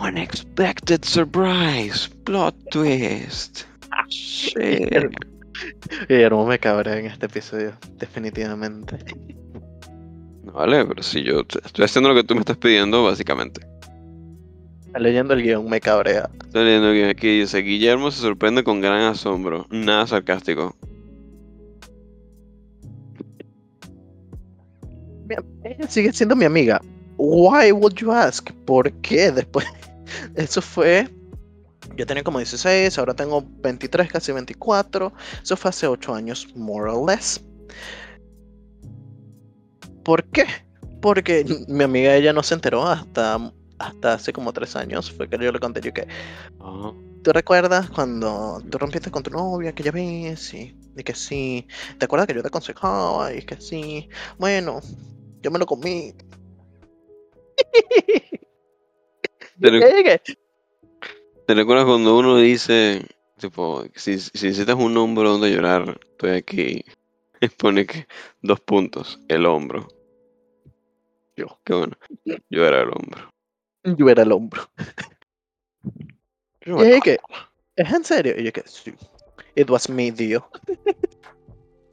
[0.00, 3.64] Unexpected surprise, plot twist.
[4.08, 4.90] Shit.
[6.08, 8.98] Guillermo me cabrea en este episodio, definitivamente.
[10.42, 13.60] No, vale, pero si yo estoy haciendo lo que tú me estás pidiendo, básicamente.
[14.98, 16.30] Leyendo el guion me cabrea.
[16.44, 19.66] Estoy leyendo que aquí dice, Guillermo se sorprende con gran asombro.
[19.70, 20.76] Nada sarcástico.
[25.64, 26.80] Ella sigue siendo mi amiga.
[27.16, 28.50] Why would you ask?
[28.64, 29.30] ¿Por qué?
[29.30, 29.66] Después.
[30.34, 31.08] Eso fue.
[31.96, 35.12] Yo tenía como 16, ahora tengo 23, casi 24.
[35.42, 37.40] Eso fue hace 8 años, more or less.
[40.02, 40.46] ¿Por qué?
[41.00, 43.38] Porque mi amiga ella no se enteró hasta,
[43.78, 45.10] hasta hace como 3 años.
[45.12, 46.06] Fue que yo le conté yo que.
[46.60, 50.52] Ah, ¿Tú recuerdas cuando tú rompiste con tu novia aquella vez?
[50.52, 51.66] Y, y que sí.
[51.98, 53.32] ¿Te acuerdas que yo te aconsejaba?
[53.32, 54.08] Y que sí.
[54.38, 54.80] Bueno,
[55.42, 56.14] yo me lo comí.
[61.46, 63.06] ¿Te, recuerdas cuando uno dice,
[63.38, 66.84] tipo, si, si necesitas un hombro donde llorar, estoy aquí?
[67.40, 68.06] Y pone que
[68.40, 69.86] dos puntos, el hombro.
[71.36, 71.58] Yo.
[71.64, 71.96] Qué bueno.
[72.48, 73.30] Yo era el hombro.
[73.82, 74.62] Yo era el hombro.
[76.64, 77.18] Yo Y que,
[77.76, 78.34] ¿es en serio?
[78.38, 78.94] Y yo que, sí.
[79.56, 80.48] It was me, tío.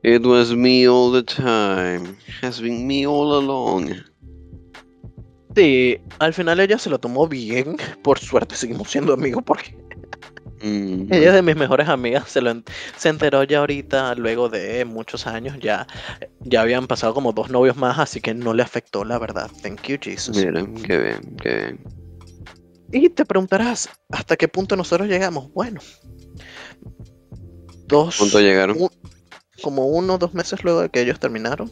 [0.03, 2.17] It was me all the time.
[2.41, 4.10] Has been me all along.
[5.55, 7.77] Sí, al final ella se lo tomó bien.
[8.03, 9.75] Por suerte seguimos siendo amigos porque
[10.63, 12.29] Mm, ella es de mis mejores amigas.
[12.29, 12.63] Se, lo en-
[12.95, 15.57] se enteró ya ahorita, luego de muchos años.
[15.59, 15.87] Ya,
[16.43, 19.49] ya habían pasado como dos novios más, así que no le afectó, la verdad.
[19.63, 20.37] Thank you, Jesus.
[20.37, 21.79] Mira, qué bien, qué bien.
[22.91, 25.51] Y te preguntarás, ¿hasta qué punto nosotros llegamos?
[25.51, 25.81] Bueno,
[27.87, 28.77] dos, ¿Cuánto llegaron?
[28.81, 28.89] un-
[29.61, 31.71] como uno o dos meses luego de que ellos terminaron.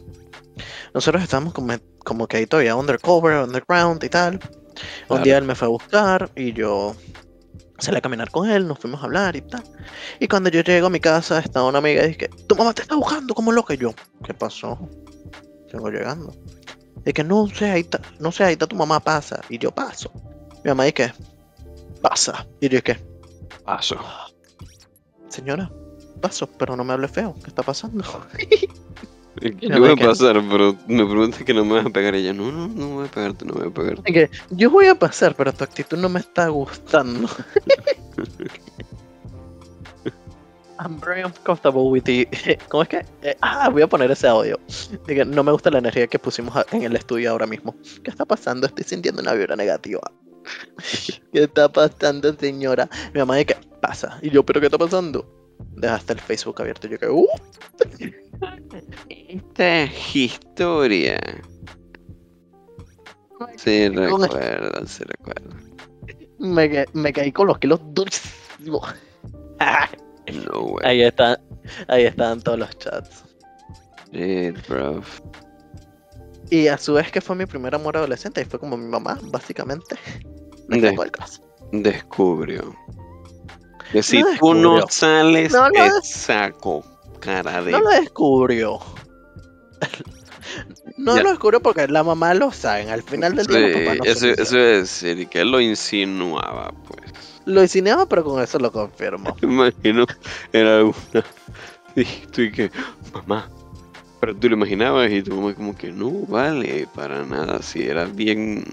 [0.94, 1.74] Nosotros estábamos como,
[2.04, 4.40] como que ahí todavía undercover, underground y tal.
[5.08, 6.94] Un día él me fue a buscar y yo
[7.78, 9.62] salí a caminar con él, nos fuimos a hablar y tal.
[10.18, 12.82] Y cuando yo llego a mi casa, estaba una amiga y dice, tu mamá te
[12.82, 13.74] está buscando como loca.
[13.74, 14.78] Y yo, ¿qué pasó?
[15.72, 16.32] Vengo llegando.
[17.04, 19.40] Y que no sé, ahí está, no sé, ahí está tu mamá, pasa.
[19.48, 20.12] Y yo paso.
[20.64, 21.12] Mi mamá dice,
[22.02, 22.46] pasa.
[22.60, 22.98] Y yo que,
[23.64, 23.96] Paso.
[25.28, 25.70] señora,
[26.20, 27.34] paso, pero no me hable feo.
[27.42, 28.04] ¿Qué está pasando?
[29.40, 32.14] Yo mamá voy a pasar, pero me preguntas que no me vas a pegar.
[32.14, 34.10] Ella, no, no, no voy a pegarte, no voy a pegarte.
[34.10, 37.28] Y que, yo voy a pasar, pero tu actitud no me está gustando.
[40.80, 42.26] I'm very uncomfortable with the...
[42.68, 43.04] ¿Cómo es que?
[43.22, 44.58] Eh, ah, voy a poner ese audio.
[45.06, 47.74] Diga, no me gusta la energía que pusimos en el estudio ahora mismo.
[48.02, 48.66] ¿Qué está pasando?
[48.66, 50.00] Estoy sintiendo una vibra negativa.
[51.32, 52.88] ¿Qué está pasando, señora?
[53.12, 54.18] Mi mamá dice, pasa.
[54.22, 55.39] Y yo, ¿pero qué está pasando?
[55.76, 56.86] Dejaste el Facebook abierto.
[56.86, 57.26] Y yo que, uh,
[59.08, 61.18] Esta historia.
[63.56, 65.56] Sí, recuerdo, sí, recuerdo.
[66.38, 68.94] me, me caí con los kilos durísimos.
[70.46, 70.84] No way.
[70.86, 71.36] Ahí están,
[71.88, 73.24] ahí están todos los chats.
[74.12, 75.02] Shit, bro.
[76.50, 79.18] Y a su vez que fue mi primer amor adolescente y fue como mi mamá,
[79.24, 79.96] básicamente.
[80.68, 81.42] Me De- cagó el caso.
[81.72, 82.74] Descubrió.
[83.92, 86.84] Que si No tú no sales, No, no te des- saco.
[87.20, 87.72] Cara de.
[87.72, 88.78] No lo descubrió.
[90.96, 91.22] No Ya.
[91.22, 92.90] lo descubrió porque la mamá lo sabe.
[92.90, 95.60] Al final del día los papás no Sí, eso, eso es decir, que él lo
[95.60, 97.00] insinuaba, pues.
[97.46, 99.34] Lo insinuaba, pero con eso lo confirmo.
[99.40, 100.04] Me imagino,
[100.52, 101.24] era alguna.
[101.96, 102.70] Y tú y que,
[103.12, 103.48] mamá.
[104.20, 107.62] Pero tú lo imaginabas y tu mamá como que no vale para nada.
[107.62, 108.64] Si era bien,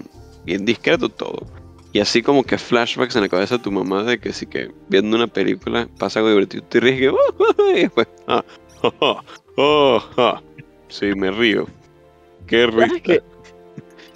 [0.44, 1.46] bien discreto todo.
[1.92, 4.70] Y así como que flashbacks en la cabeza de tu mamá de que sí que
[4.88, 7.08] viendo una película pasa algo divertido, te ríes y que,
[7.58, 8.44] "Oh", y después, ah,
[8.82, 9.20] oh, oh,
[9.56, 10.42] oh, ah".
[10.88, 11.66] sí, me río.
[12.46, 13.00] Qué ¿Sabes risa.
[13.02, 13.22] qué?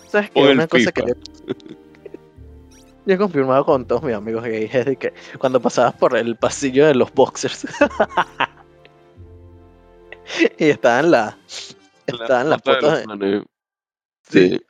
[0.09, 0.41] ¿Sabes qué?
[0.41, 1.15] Una cosa que yo,
[3.07, 6.37] yo he confirmado con todos mis amigos gays es de que cuando pasabas por el
[6.37, 7.67] pasillo de los boxers
[10.59, 11.37] y estaban la
[12.07, 13.45] estaban las de fotos de-.
[14.29, 14.61] Sí.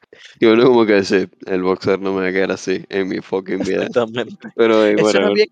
[0.40, 3.20] Y uno como que dice, el boxer no me va a quedar así en mi
[3.20, 3.86] fucking vida.
[3.86, 5.34] exactamente Pero eh, Eso era whatever.
[5.34, 5.48] bien,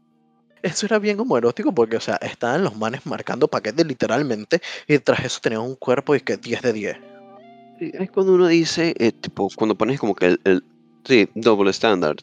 [0.62, 5.25] eso era bien homoerótico porque, o sea, estaban los manes marcando paquetes literalmente y tras
[5.25, 6.96] eso tenían un cuerpo y que 10 de 10.
[7.79, 10.64] Sí, Es cuando uno dice, eh, tipo, cuando pones como que el, el-
[11.05, 12.18] sí, double standard.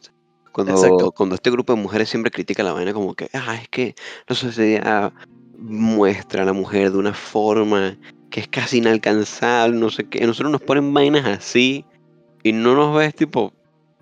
[0.52, 1.12] Cuando, Exacto.
[1.12, 3.94] cuando este grupo de mujeres siempre critica la vaina como que, ah, es que
[4.26, 5.12] la sociedad
[5.58, 7.96] muestra a la mujer de una forma
[8.30, 10.24] que es casi inalcanzable, no sé qué.
[10.26, 11.84] Nosotros nos ponen vainas así
[12.42, 13.52] y no nos ves, tipo,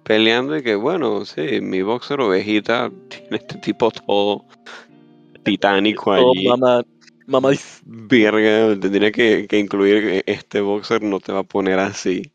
[0.05, 4.44] peleando y que, bueno, sí, mi boxer ovejita tiene este tipo todo
[5.42, 6.49] titánico Oh, allí.
[6.49, 6.85] mamá,
[7.27, 11.79] mamá dice, Verga, tendría que, que incluir que este boxer no te va a poner
[11.79, 12.33] así.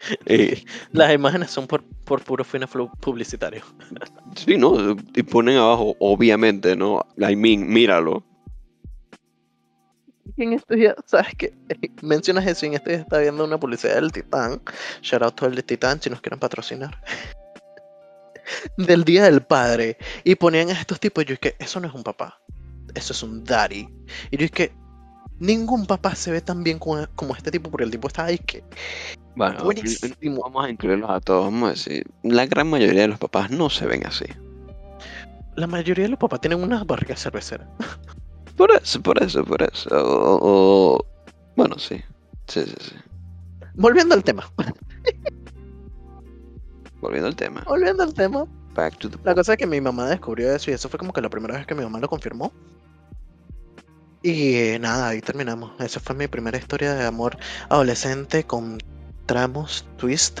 [0.26, 0.62] Eh,
[0.92, 3.64] las imágenes son por, por puro fines flu- publicitarios.
[4.36, 4.96] sí, ¿no?
[5.16, 7.00] Y ponen abajo, obviamente, ¿no?
[7.18, 8.22] I mean, míralo.
[10.38, 11.52] En estos días, ¿sabes qué?
[12.00, 14.60] Mencionas eso y en estos días estaba viendo una publicidad del Titán.
[15.02, 17.02] Shout out todo el Titán si nos quieren patrocinar.
[18.76, 19.98] del Día del Padre.
[20.24, 21.24] Y ponían a estos tipos.
[21.24, 22.40] y Yo es que eso no es un papá.
[22.94, 23.88] Eso es un daddy.
[24.30, 24.72] Y yo es que
[25.40, 27.70] ningún papá se ve tan bien como, como este tipo.
[27.70, 28.62] Porque el tipo está ahí que.
[29.34, 30.42] Bueno, Buenísimo.
[30.42, 31.46] vamos a incluirlos a todos.
[31.46, 34.26] Vamos a decir, la gran mayoría de los papás no se ven así.
[35.56, 37.68] La mayoría de los papás tienen una barriga cervecera.
[38.58, 39.88] Por eso, por eso, por eso.
[39.90, 40.38] O,
[40.96, 41.06] o-
[41.56, 41.96] bueno, sí.
[42.46, 42.96] Sí, sí, sí.
[43.74, 44.44] Volviendo al tema.
[47.00, 47.62] Volviendo al tema.
[47.66, 48.44] Volviendo al tema.
[48.74, 51.12] Back to the La cosa es que mi mamá descubrió eso y eso fue como
[51.12, 52.52] que la primera vez que mi mamá lo confirmó.
[54.22, 55.72] Y eh, nada, ahí terminamos.
[55.80, 57.38] Esa fue mi primera historia de amor
[57.70, 58.78] adolescente con
[59.26, 60.40] tramos, twist,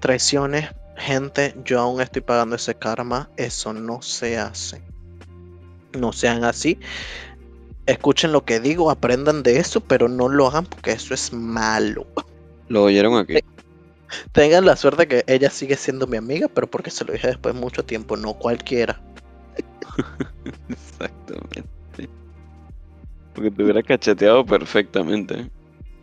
[0.00, 4.82] traiciones, gente, yo aún estoy pagando ese karma, eso no se hace.
[5.98, 6.78] No sean así.
[7.86, 12.06] Escuchen lo que digo, aprendan de eso, pero no lo hagan porque eso es malo.
[12.68, 13.38] Lo oyeron aquí.
[14.32, 17.54] Tengan la suerte que ella sigue siendo mi amiga, pero porque se lo dije después
[17.54, 19.00] de mucho tiempo, no cualquiera.
[20.68, 21.64] Exactamente.
[23.34, 25.50] Porque te hubiera cacheteado perfectamente.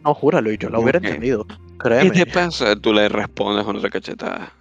[0.04, 1.06] No, júralo, y yo lo hubiera Ok.
[1.06, 1.46] entendido.
[2.02, 2.76] ¿Qué te pasa?
[2.76, 4.54] Tú le respondes con otra cachetada.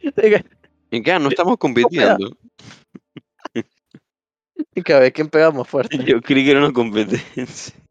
[0.90, 1.18] ¿Y qué?
[1.18, 2.30] No estamos compitiendo.
[4.78, 5.98] Y que a ver quién pega más fuerte.
[6.04, 7.74] Yo creí que era una competencia.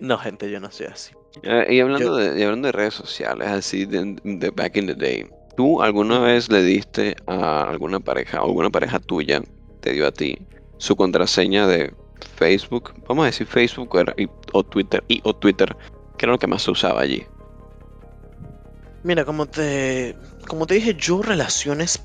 [0.00, 1.12] No, gente, yo no soy así.
[1.42, 4.94] Eh, y, hablando de, y hablando de redes sociales, así de, de back in the
[4.94, 9.40] day, ¿tú alguna vez le diste a alguna pareja o alguna pareja tuya,
[9.80, 10.36] te dio a ti,
[10.78, 11.94] su contraseña de
[12.36, 12.92] Facebook?
[13.08, 15.74] Vamos a decir Facebook o, era- y- o Twitter, y, o Twitter,
[16.18, 17.24] que era lo que más se usaba allí.
[19.04, 20.14] Mira, como te,
[20.48, 21.98] como te dije, yo relaciones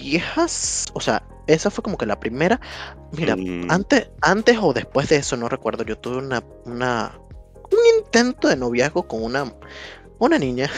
[0.00, 2.60] viejas, o sea, esa fue como que la primera.
[3.12, 7.18] Mira, Mm, antes, antes o después de eso, no recuerdo, yo tuve una, una,
[7.70, 9.52] un intento de noviazgo con una,
[10.18, 10.70] una niña.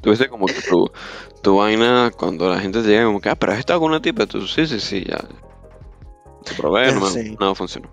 [0.00, 0.90] Tuviste como que tu,
[1.42, 4.00] tu vaina cuando la gente te llega como que, ah, pero has estado con una
[4.00, 5.18] tipa, tú sí, sí, sí, ya.
[6.44, 7.36] Te probé, Eh, no, sí.
[7.38, 7.90] no funcionó.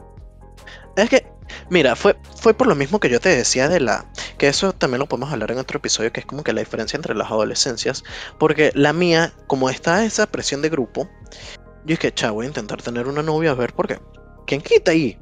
[0.96, 1.26] Es que,
[1.70, 5.00] mira, fue, fue por lo mismo que yo te decía de la, que eso también
[5.00, 8.04] lo podemos hablar en otro episodio, que es como que la diferencia entre las adolescencias,
[8.38, 11.10] porque la mía, como está esa presión de grupo,
[11.86, 14.00] yo es que, chao, voy a intentar tener una novia a ver por qué.
[14.46, 15.18] ¿Quién quita ahí?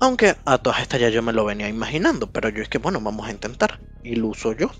[0.00, 3.00] Aunque a todas estas ya yo me lo venía imaginando, pero yo es que, bueno,
[3.00, 3.80] vamos a intentar.
[4.02, 4.70] Y lo uso yo.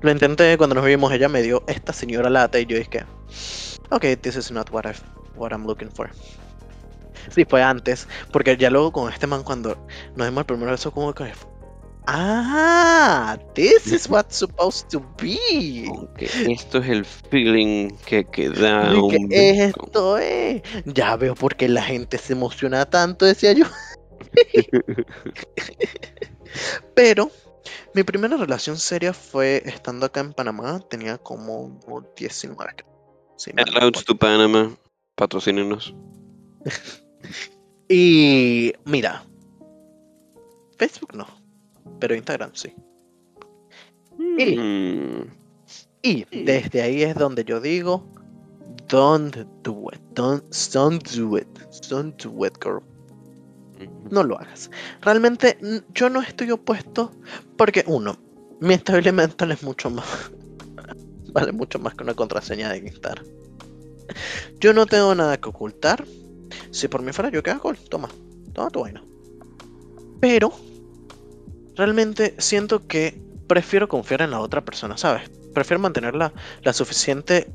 [0.00, 3.06] Lo intenté cuando nos vimos, ella me dio esta señora lata y yo dije,
[3.90, 5.00] ok, this is not what, I've,
[5.34, 6.10] what I'm looking for.
[7.30, 10.92] Sí, fue antes, porque ya luego con este man cuando nos dimos el primer beso
[10.92, 11.32] como que...
[12.06, 15.86] Ah, this is what's supposed to be.
[15.88, 20.60] Aunque esto es el feeling que, que da Y que esto es.
[20.84, 23.64] Ya veo por qué la gente se emociona tanto, decía yo.
[26.94, 27.30] Pero
[27.94, 31.80] mi primera relación seria fue estando acá en Panamá, tenía como
[32.16, 32.72] 19.
[32.76, 32.94] creo.
[33.36, 34.76] Sí, Shoutouts to Panama,
[35.14, 35.94] patrocínenos.
[37.88, 39.24] Y mira,
[40.78, 41.26] Facebook no,
[42.00, 42.74] pero Instagram sí.
[44.38, 45.26] Y, Mm,
[46.02, 48.06] y desde ahí es donde yo digo,
[48.88, 51.48] don't do it, don't, don't do it,
[51.88, 52.82] don't do it, girl.
[54.10, 54.70] No lo hagas.
[55.00, 55.58] Realmente
[55.94, 57.10] yo no estoy opuesto
[57.56, 58.16] porque uno,
[58.60, 60.30] mi estabilidad mental es mucho más,
[61.32, 63.26] vale mucho más que una contraseña de Instagram.
[64.60, 66.04] Yo no tengo nada que ocultar.
[66.70, 67.72] Si por mí fuera yo, ¿qué hago?
[67.88, 68.08] Toma,
[68.52, 69.02] toma tu vaina.
[70.20, 70.52] Pero
[71.76, 75.30] realmente siento que prefiero confiar en la otra persona, ¿sabes?
[75.52, 77.52] Prefiero mantener la, la suficiente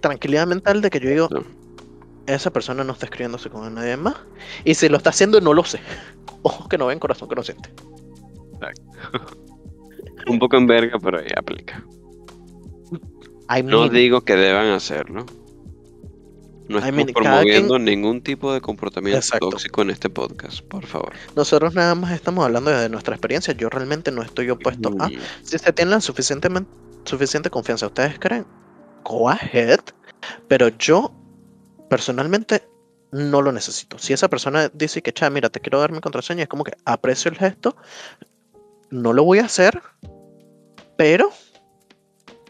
[0.00, 1.28] tranquilidad mental de que yo digo,
[2.26, 4.16] esa persona no está escribiéndose con nadie más.
[4.64, 5.80] Y si lo está haciendo, no lo sé.
[6.42, 7.70] Ojo que no ven, corazón que no siente.
[10.26, 11.84] Un poco en verga, pero ahí aplica.
[13.48, 15.26] I No digo que deban hacerlo.
[16.68, 19.50] No I estamos mean, cada promoviendo ningún tipo de comportamiento Exacto.
[19.50, 21.12] tóxico en este podcast, por favor.
[21.34, 23.52] nosotros nada más estamos hablando de nuestra experiencia.
[23.54, 25.08] Yo realmente no estoy opuesto a.
[25.08, 26.70] Mm, Si se tienen suficientemente,
[27.04, 28.46] suficiente confianza, ¿ustedes creen?
[29.04, 29.80] Go ahead.
[30.48, 31.12] Pero yo,
[31.90, 32.62] personalmente,
[33.10, 33.98] no lo necesito.
[33.98, 36.72] Si esa persona dice que, cha, mira, te quiero dar mi contraseña, es como que
[36.84, 37.76] aprecio el gesto.
[38.90, 39.82] No lo voy a hacer,
[40.96, 41.30] pero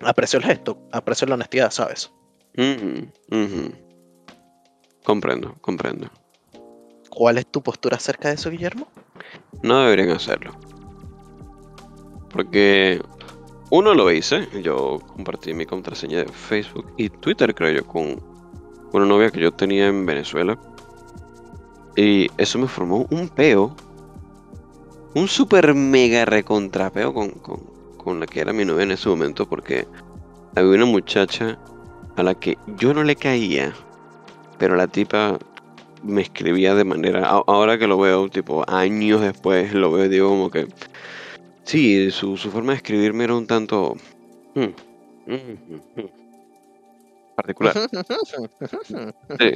[0.02, 2.10] aprecio el gesto, aprecio la honestidad, ¿sabes?
[2.58, 3.72] ujú, ujú.
[5.04, 6.08] Comprendo, comprendo.
[7.10, 8.86] ¿Cuál es tu postura acerca de eso, Guillermo?
[9.62, 10.52] No deberían hacerlo.
[12.30, 13.00] Porque
[13.70, 18.22] uno lo hice, yo compartí mi contraseña de Facebook y Twitter, creo yo, con
[18.92, 20.58] una novia que yo tenía en Venezuela.
[21.96, 23.74] Y eso me formó un peo.
[25.14, 27.60] Un super mega recontrapeo con, con,
[27.98, 29.46] con la que era mi novia en ese momento.
[29.46, 29.86] Porque
[30.56, 31.58] había una muchacha
[32.16, 33.74] a la que yo no le caía.
[34.62, 35.40] Pero la tipa
[36.04, 37.26] me escribía de manera.
[37.26, 40.68] Ahora que lo veo, tipo, años después, lo veo y digo como que.
[41.64, 43.96] Sí, su, su forma de escribirme era un tanto.
[44.54, 44.60] hmm,
[45.26, 45.34] hmm,
[45.96, 46.06] hmm,
[47.34, 47.74] particular.
[49.40, 49.52] Sí,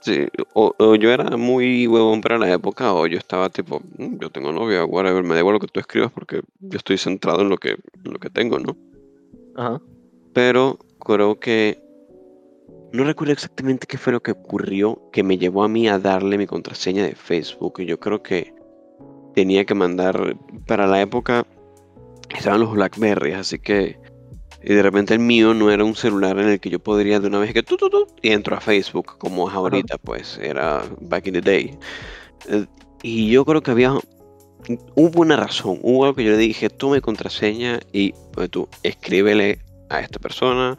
[0.00, 0.26] sí.
[0.52, 4.28] O, o yo era muy huevón para la época, o yo estaba tipo, "Mm, yo
[4.28, 7.48] tengo novia, whatever, me da igual lo que tú escribas porque yo estoy centrado en
[7.48, 8.76] lo que, en lo que tengo, ¿no?
[9.56, 9.80] Ajá.
[10.34, 11.85] Pero creo que
[12.96, 16.38] no recuerdo exactamente qué fue lo que ocurrió que me llevó a mí a darle
[16.38, 17.74] mi contraseña de Facebook.
[17.78, 18.54] Y yo creo que
[19.34, 20.36] tenía que mandar,
[20.66, 21.46] para la época
[22.30, 23.98] estaban los Blackberry, así que
[24.62, 27.28] y de repente el mío no era un celular en el que yo podría de
[27.28, 30.82] una vez que tú, tú, tú, y entro a Facebook como es ahorita, pues era
[31.00, 31.78] back in the day.
[32.48, 32.66] Eh,
[33.02, 33.92] y yo creo que había,
[34.96, 39.60] hubo una razón, hubo algo que yo le dije, tome contraseña y pues, tú escríbele
[39.88, 40.76] a esta persona,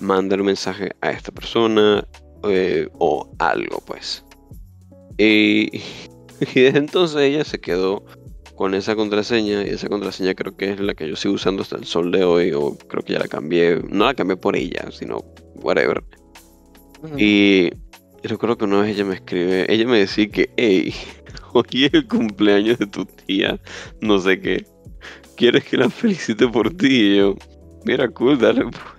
[0.00, 2.06] mándale un mensaje a esta persona
[2.48, 4.24] eh, o algo, pues.
[5.18, 5.70] Y,
[6.54, 8.04] y desde entonces ella se quedó
[8.54, 11.76] con esa contraseña y esa contraseña creo que es la que yo sigo usando hasta
[11.76, 14.90] el sol de hoy o creo que ya la cambié, no la cambié por ella,
[14.92, 15.24] sino
[15.56, 16.02] whatever.
[17.18, 17.70] Y
[18.22, 20.94] recuerdo que una vez ella me escribe, ella me decía que, hey,
[21.52, 23.60] hoy es el cumpleaños de tu tía,
[24.00, 24.64] no sé qué,
[25.36, 26.86] ¿quieres que la felicite por ti?
[26.86, 27.34] Y yo,
[27.84, 28.62] mira, cool, dale.
[28.64, 28.93] pues".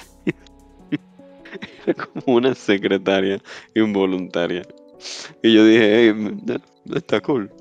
[1.86, 3.42] Era como una secretaria
[3.74, 4.64] involuntaria.
[5.44, 6.60] Y yo dije, hey,
[6.94, 7.52] está cool.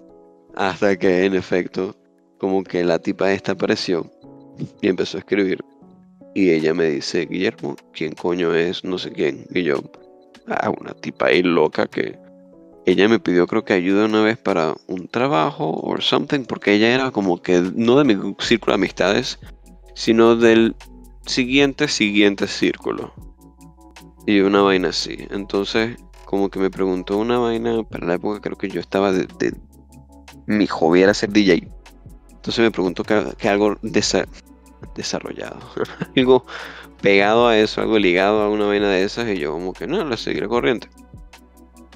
[0.55, 1.97] Hasta que en efecto,
[2.39, 4.11] como que la tipa esta apareció
[4.81, 5.61] y empezó a escribir.
[6.35, 8.85] Y ella me dice, Guillermo, ¿quién coño es?
[8.85, 9.47] No sé quién.
[9.53, 9.77] Y yo,
[10.49, 12.18] ah, una tipa ahí loca que
[12.87, 16.95] ella me pidió creo que ayuda una vez para un trabajo o something, porque ella
[16.95, 19.39] era como que no de mi círculo de amistades,
[19.95, 20.75] sino del
[21.25, 23.12] siguiente, siguiente círculo.
[24.27, 25.27] Y una vaina así.
[25.31, 29.27] Entonces, como que me preguntó una vaina, para la época creo que yo estaba de,
[30.47, 31.68] mi hobby era ser DJ.
[32.31, 33.14] Entonces me pregunto que,
[33.49, 34.27] algo desa-
[34.95, 35.59] desarrollado,
[36.16, 36.45] algo
[37.01, 40.05] pegado a eso, algo ligado a una vaina de esas, y yo como que no,
[40.05, 40.89] la seguiré corriente.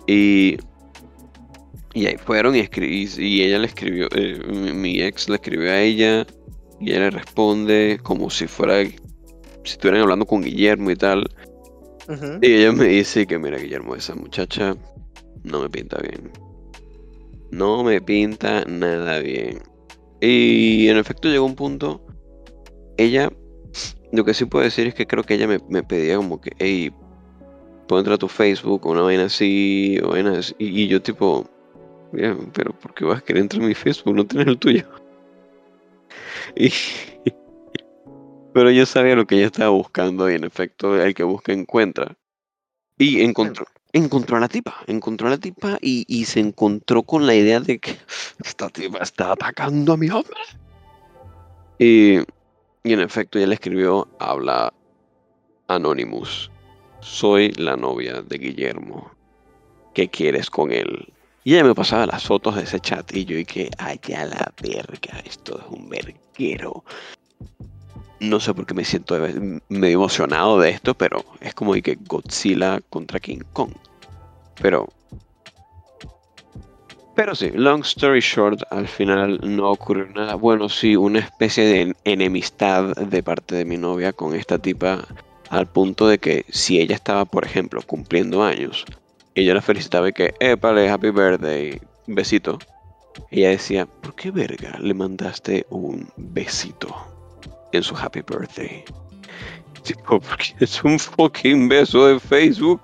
[0.06, 0.56] Y,
[1.94, 5.80] y ahí fueron y, y ella le escribió, eh, mi, mi ex le escribió a
[5.80, 6.26] ella,
[6.80, 8.98] y ella le responde como si fuera, si
[9.64, 11.28] estuvieran hablando con Guillermo y tal.
[12.40, 14.74] Y ella me dice que mira Guillermo, esa muchacha
[15.44, 16.30] no me pinta bien.
[17.50, 19.62] No me pinta nada bien.
[20.20, 22.00] Y en efecto llegó un punto.
[22.96, 23.30] Ella,
[24.12, 26.52] lo que sí puedo decir es que creo que ella me, me pedía como que,
[26.58, 26.90] hey,
[27.86, 30.54] puedo entrar a tu Facebook o una vaina así, o vaina así.
[30.58, 31.44] Y, y yo tipo,
[32.12, 34.14] "Bien, pero ¿por qué vas a querer entrar a mi Facebook?
[34.14, 34.84] No tienes el tuyo.
[36.56, 36.70] Y,
[38.58, 42.16] pero yo sabía lo que ella estaba buscando y en efecto el que busca encuentra.
[42.98, 47.24] Y encontró, encontró a la tipa, encontró a la tipa y, y se encontró con
[47.24, 47.96] la idea de que
[48.44, 50.40] esta tipa está atacando a mi hombre.
[51.78, 52.18] Y,
[52.82, 54.74] y en efecto ella le escribió, habla
[55.68, 56.50] Anonymous,
[56.98, 59.08] soy la novia de Guillermo,
[59.94, 61.12] ¿qué quieres con él?
[61.44, 64.24] Y ella me pasaba las fotos de ese chat y yo y que, ay, a
[64.24, 66.82] la verga, esto es un verguero.
[68.20, 69.16] No sé por qué me siento
[69.68, 73.72] medio emocionado de esto, pero es como de que Godzilla contra King Kong.
[74.60, 74.88] Pero.
[77.14, 80.34] Pero sí, long story short, al final no ocurrió nada.
[80.34, 85.04] Bueno, sí, una especie de enemistad de parte de mi novia con esta tipa,
[85.50, 88.84] al punto de que si ella estaba, por ejemplo, cumpliendo años,
[89.44, 92.58] yo la felicitaba y que, épale, happy birthday, besito.
[93.30, 97.17] Ella decía, ¿por qué verga le mandaste un besito?
[97.72, 98.84] En su happy birthday.
[99.82, 102.80] Tipo, porque es un fucking beso de Facebook.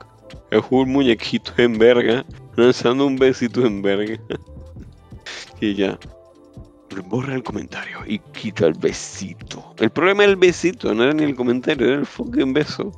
[0.51, 2.25] Es un muñequito en verga.
[2.57, 4.19] Lanzando un besito en verga.
[5.61, 5.99] y ya.
[7.07, 9.75] Borra el comentario y quita el besito.
[9.79, 12.93] El problema era el besito, no era ni el comentario, era el fucking beso.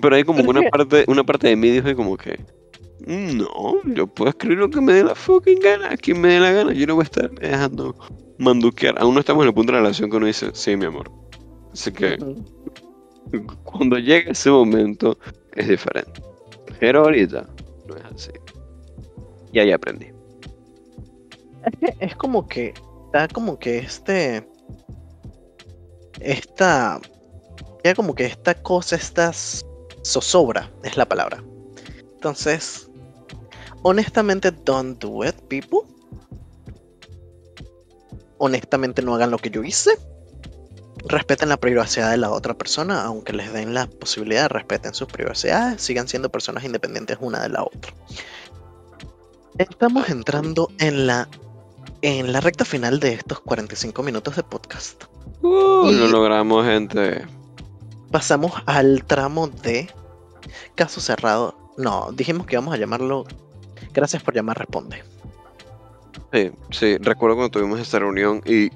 [0.00, 2.38] Pero hay como una parte, una parte de mí dice como que.
[3.06, 6.40] No, yo puedo escribir lo que me dé la fucking gana, a quien me dé
[6.40, 6.72] la gana.
[6.72, 7.96] Yo no voy a estar dejando
[8.38, 8.94] manduquear.
[8.98, 11.10] Aún no estamos en el punto de la relación que uno dice, sí, mi amor.
[11.72, 12.18] Así que
[13.64, 15.18] cuando llegue ese momento
[15.54, 16.22] es diferente.
[16.80, 17.46] Pero ahorita
[17.86, 18.30] no es así.
[19.52, 20.06] Y ahí aprendí.
[21.64, 22.74] Es que es como que
[23.12, 24.46] da como que este
[26.20, 27.00] esta
[27.84, 29.32] ya como que esta cosa esta
[30.04, 31.42] zozobra es la palabra.
[32.14, 32.90] Entonces,
[33.82, 35.80] honestamente don't do it, people.
[38.38, 39.90] Honestamente no hagan lo que yo hice.
[41.06, 45.80] Respeten la privacidad de la otra persona, aunque les den la posibilidad, respeten sus privacidades,
[45.80, 47.92] sigan siendo personas independientes una de la otra.
[49.58, 51.28] Estamos entrando en la
[52.02, 55.04] en la recta final de estos 45 minutos de podcast.
[55.42, 57.26] Uh, Y- Lo logramos, gente.
[58.12, 59.88] Pasamos al tramo de
[60.76, 61.56] caso cerrado.
[61.76, 63.24] No, dijimos que íbamos a llamarlo
[63.92, 65.02] Gracias por llamar, responde.
[66.32, 68.66] Sí, sí, recuerdo cuando tuvimos esta reunión y,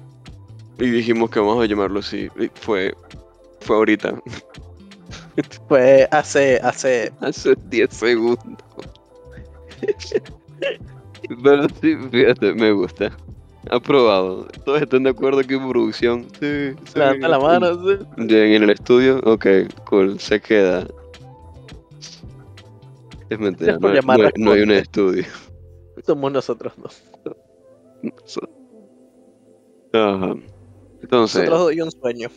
[0.79, 2.29] y dijimos que vamos a llamarlo así.
[2.39, 2.93] y fue,
[3.61, 4.13] fue ahorita.
[5.67, 7.11] Fue hace, hace.
[7.19, 8.37] Hace 10 segundos.
[11.43, 13.11] Pero sí, fíjate, me gusta.
[13.71, 14.45] Aprobado.
[14.65, 16.23] Todos están de acuerdo aquí en producción.
[16.39, 16.99] Sí, sí.
[16.99, 17.97] Levanta la mano, sí.
[18.17, 19.45] Bien, en el estudio, ok,
[19.89, 20.85] cool, se queda.
[23.29, 23.99] Es mentira, no, hay-
[24.37, 25.25] no hay un estudio.
[26.05, 27.01] Somos nosotros dos.
[29.93, 30.35] Ajá.
[31.01, 32.29] Entonces, Nosotros dos y un sueño.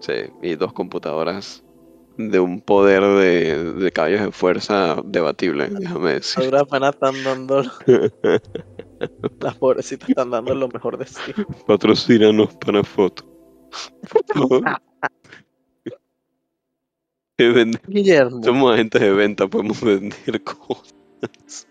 [0.00, 1.62] sí, y dos computadoras
[2.16, 6.42] de un poder de, de caballos de fuerza debatible, déjame decir.
[6.90, 7.62] están dando.
[9.40, 11.32] Las pobrecitas están dando lo mejor de sí.
[11.66, 13.24] Patrocínanos para foto.
[17.86, 18.42] Guillermo.
[18.42, 21.66] Somos agentes de venta, podemos vender cosas.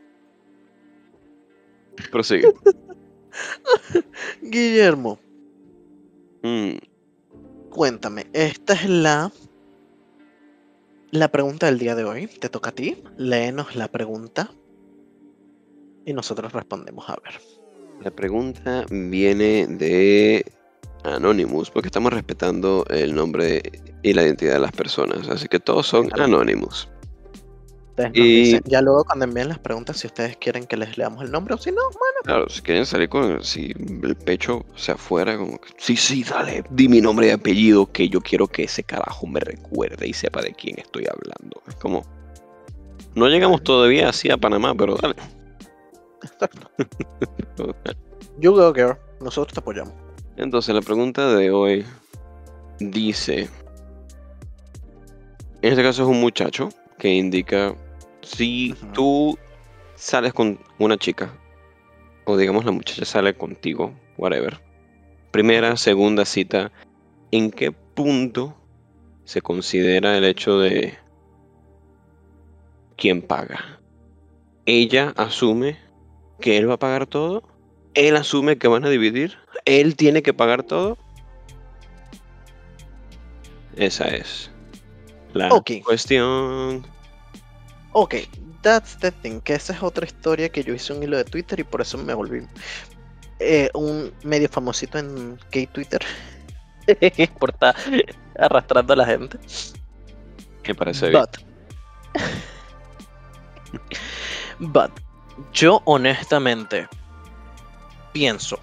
[2.12, 2.54] Prosigue.
[4.42, 5.20] Guillermo,
[6.42, 6.78] Mm,
[7.70, 8.28] cuéntame.
[8.34, 9.32] Esta es la.
[11.12, 12.28] La pregunta del día de hoy.
[12.28, 13.04] Te toca a ti.
[13.18, 14.52] Léenos la pregunta.
[16.06, 17.10] Y nosotros respondemos.
[17.10, 17.42] A ver.
[18.02, 20.46] La pregunta viene de
[21.04, 23.62] Anonymous, porque estamos respetando el nombre
[24.04, 26.10] y la identidad de las personas, así que todos son.
[26.18, 26.88] Anonymous.
[28.00, 30.98] Ustedes nos Y- dicen- ya luego cuando envíen las preguntas, si ustedes quieren que les
[30.98, 31.82] leamos el nombre o si no,
[32.24, 33.74] Claro, si quieren salir con si
[34.04, 38.08] el pecho se afuera, como que, sí, sí, dale, di mi nombre y apellido, que
[38.10, 41.62] yo quiero que ese carajo me recuerde y sepa de quién estoy hablando.
[41.68, 42.06] Es como,
[43.16, 45.16] no llegamos todavía así a Panamá, pero dale.
[46.24, 46.70] Exacto.
[48.40, 48.98] You go, girl.
[49.22, 49.94] Nosotros te apoyamos.
[50.38, 51.86] Entonces la pregunta de hoy
[52.80, 53.50] dice,
[55.62, 57.76] en este caso es un muchacho que indica
[58.36, 59.38] si tú
[59.96, 61.34] sales con una chica
[62.26, 64.60] o digamos la muchacha sale contigo, whatever.
[65.32, 66.72] Primera, segunda cita,
[67.32, 68.56] ¿en qué punto
[69.26, 70.98] se considera el hecho de
[72.98, 73.80] quién paga?
[74.66, 75.78] Ella asume
[76.40, 77.44] que él va a pagar todo.
[77.96, 79.38] Él asume que van a dividir.
[79.66, 80.98] Él tiene que pagar todo.
[83.76, 84.52] Esa es
[85.34, 85.50] la
[85.84, 86.86] cuestión.
[87.92, 88.16] Ok,
[88.62, 89.40] that's the thing.
[89.42, 91.98] Que esa es otra historia que yo hice un hilo de Twitter y por eso
[91.98, 92.46] me volví
[93.40, 96.02] eh, un medio famosito en gay Twitter.
[97.40, 97.76] por estar
[98.38, 99.40] arrastrando a la gente.
[100.68, 101.24] Me parece bien.
[101.24, 101.38] But,
[104.60, 104.92] but,
[105.54, 106.88] yo honestamente
[108.14, 108.60] pienso,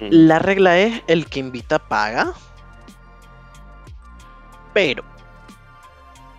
[0.00, 0.08] Mm.
[0.10, 2.32] la regla es el que invita paga,
[4.72, 5.04] pero,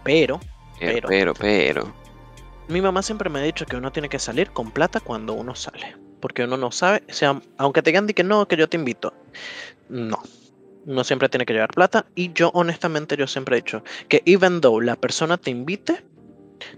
[0.03, 0.39] pero,
[0.79, 1.93] Pero, pero-
[2.67, 5.55] mi mamá siempre me ha dicho que uno tiene que salir con plata cuando uno
[5.55, 8.77] sale, porque uno no sabe, o sea, aunque te digan que no, que yo te
[8.77, 9.13] invito,
[9.89, 10.21] no.
[10.85, 14.61] Uno siempre tiene que llevar plata y yo honestamente yo siempre he dicho que even
[14.61, 16.03] though la persona te invite,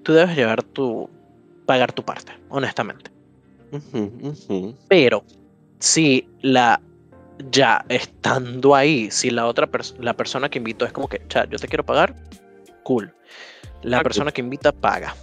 [0.03, 1.09] tú debes llevar tu
[1.65, 3.11] pagar tu parte, honestamente.
[4.87, 5.23] Pero
[5.79, 6.81] si la
[7.51, 11.47] ya estando ahí, si la otra persona, la persona que invitó es como que, "Cha,
[11.49, 12.15] yo te quiero pagar,
[12.87, 13.13] cool.
[13.81, 14.03] La Exacto.
[14.03, 15.13] persona que invita paga.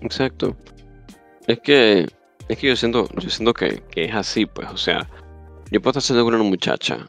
[0.00, 0.56] Exacto.
[1.46, 2.08] Es que,
[2.48, 5.08] es que yo siento, yo siento que, que es así, pues, o sea,
[5.70, 7.08] yo puedo estar saliendo con una muchacha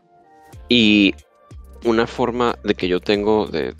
[0.69, 1.15] y
[1.83, 3.73] una forma de que yo tengo de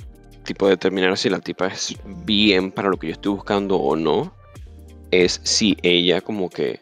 [0.43, 1.95] tipo determinar si la tipa es
[2.25, 4.33] bien para lo que yo estoy buscando o no,
[5.11, 6.81] es si ella como que,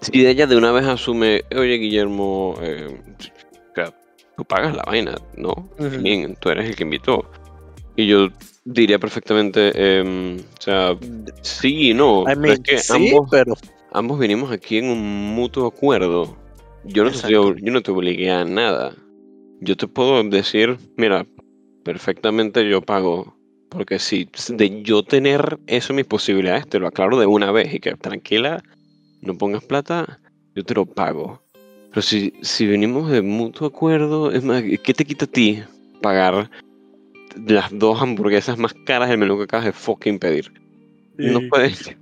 [0.00, 3.02] si ella de una vez asume, oye Guillermo, eh,
[4.36, 5.52] tú pagas la vaina, ¿no?
[5.78, 6.02] Ujú.
[6.02, 7.28] Bien, tú eres el que invitó.
[7.96, 8.28] Y yo
[8.64, 10.98] diría perfectamente, em, o sea,
[11.40, 12.22] sí y no.
[12.22, 13.54] I pero mean, es que sí, ambos, pero
[13.92, 16.36] ambos vinimos aquí en un mutuo acuerdo.
[16.84, 18.94] Yo no, te, yo no te obligué a nada.
[19.60, 21.26] Yo te puedo decir, mira,
[21.84, 23.34] perfectamente yo pago.
[23.70, 27.74] Porque si de yo tener eso en mis posibilidades, te lo aclaro de una vez
[27.74, 28.62] y que tranquila,
[29.22, 30.20] no pongas plata,
[30.54, 31.42] yo te lo pago.
[31.90, 35.62] Pero si, si venimos de mutuo acuerdo, es más, ¿qué te quita a ti
[36.00, 36.50] pagar
[37.46, 40.52] las dos hamburguesas más caras del menú que acabas de fucking pedir?
[41.18, 41.48] No Sí.
[41.48, 41.96] puedes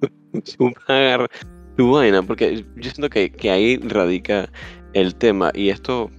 [0.58, 1.30] tú pagar
[1.76, 4.50] tu vaina, porque yo siento que, que ahí radica
[4.92, 5.50] el tema.
[5.54, 6.10] Y esto,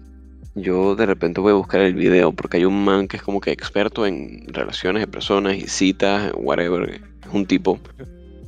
[0.56, 3.40] yo de repente voy a buscar el video, porque hay un man que es como
[3.42, 7.02] que experto en relaciones de personas y citas, whatever.
[7.24, 7.80] Es un tipo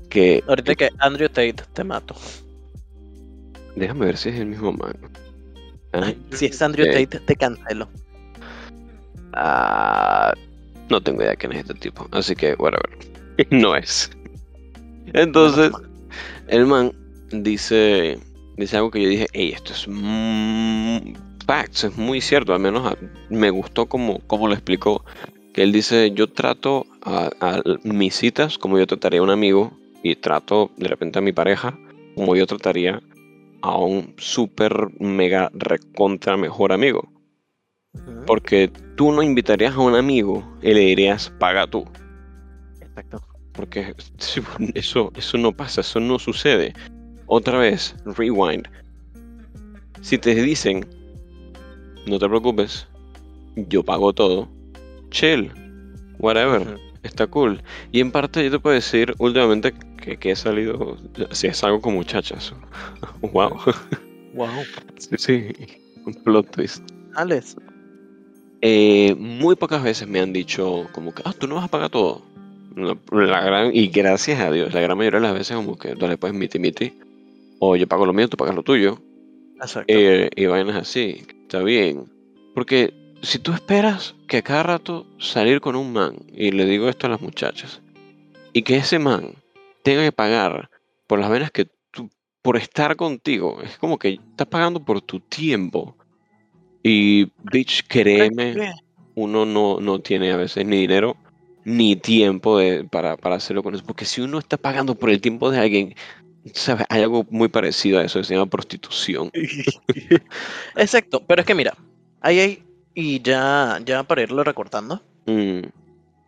[0.10, 0.44] que.
[0.48, 2.16] ahorita que Andrew Tate te mato.
[3.76, 4.94] Déjame ver si es el mismo man.
[5.94, 6.86] Ah, Si es Andrew.
[6.88, 7.88] Tate, te cancelo.
[9.34, 10.34] Ah,
[10.90, 12.90] no tengo idea quién es este tipo, así que whatever.
[13.52, 14.10] no es.
[15.14, 15.72] Entonces,
[16.48, 16.92] el man
[17.32, 18.20] dice,
[18.58, 21.14] dice algo que yo dije, hey, esto es mm,
[21.46, 22.98] facts, es muy cierto, al menos a-
[23.30, 25.04] me gustó como, como lo explicó.
[25.54, 29.72] Que él dice, yo trato a, a mis citas como yo trataría a un amigo
[30.04, 31.76] y trato de repente a mi pareja
[32.16, 33.02] como yo trataría
[33.62, 37.10] a un super mega recontra mejor amigo.
[38.26, 41.86] Porque tú no invitarías a un amigo y le dirías, paga tú.
[42.82, 43.22] Exacto.
[43.54, 43.96] Porque
[44.76, 46.74] eso, eso no pasa, eso no sucede.
[47.28, 48.68] Otra vez, rewind.
[50.02, 50.86] Si te dicen,
[52.06, 52.88] no te preocupes,
[53.56, 54.48] yo pago todo,
[55.10, 55.52] chill,
[56.20, 57.62] whatever, está cool.
[57.92, 60.98] Y en parte yo te puedo decir últimamente que, que he salido,
[61.32, 62.54] si es algo con muchachas.
[63.22, 63.60] wow.
[64.34, 64.50] Wow.
[64.98, 65.52] sí, sí,
[66.06, 66.84] un plot twist.
[67.16, 67.58] Alex.
[68.62, 71.90] Eh, muy pocas veces me han dicho como que, ah, tú no vas a pagar
[71.90, 72.22] todo.
[72.76, 75.96] La, la gran, y gracias a Dios, la gran mayoría de las veces como que,
[75.96, 76.94] dale pues miti miti.
[77.60, 79.00] O yo pago lo mío, tú pagas lo tuyo.
[79.56, 79.92] Exacto.
[79.94, 82.06] Eh, y vainas así, está bien.
[82.54, 86.88] Porque si tú esperas que a cada rato salir con un man, y le digo
[86.90, 87.82] esto a las muchachas,
[88.54, 89.34] y que ese man
[89.84, 90.70] tenga que pagar
[91.08, 92.10] por las venas que tú,
[92.42, 95.96] por estar contigo, es como que estás pagando por tu tiempo.
[96.88, 98.56] Y, bitch, créeme,
[99.16, 101.16] uno no, no tiene a veces ni dinero
[101.66, 103.84] ni tiempo de- para, para hacerlo con eso.
[103.86, 105.96] Porque si uno está pagando por el tiempo de alguien,
[106.54, 106.86] ¿sabes?
[106.90, 109.30] Hay algo muy parecido a eso, que se llama prostitución.
[110.76, 111.74] Exacto, pero es que mira,
[112.22, 112.64] ahí hay,
[112.94, 115.60] y ya, ya para irlo recortando, Mm,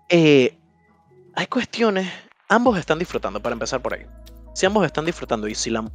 [0.09, 0.53] eh,
[1.35, 2.11] hay cuestiones,
[2.49, 4.05] ambos están disfrutando, para empezar por ahí.
[4.53, 5.89] Si ambos están disfrutando y si la,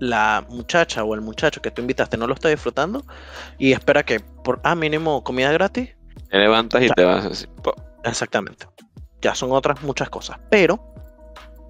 [0.00, 3.04] la muchacha o el muchacho que tú invitaste no lo está disfrutando
[3.58, 5.90] y espera que por, ah, mínimo comida gratis,
[6.30, 6.94] te levantas y Ya.
[6.94, 7.46] te vas así.
[8.04, 8.66] exactamente.
[9.20, 10.86] Ya son otras muchas cosas, pero...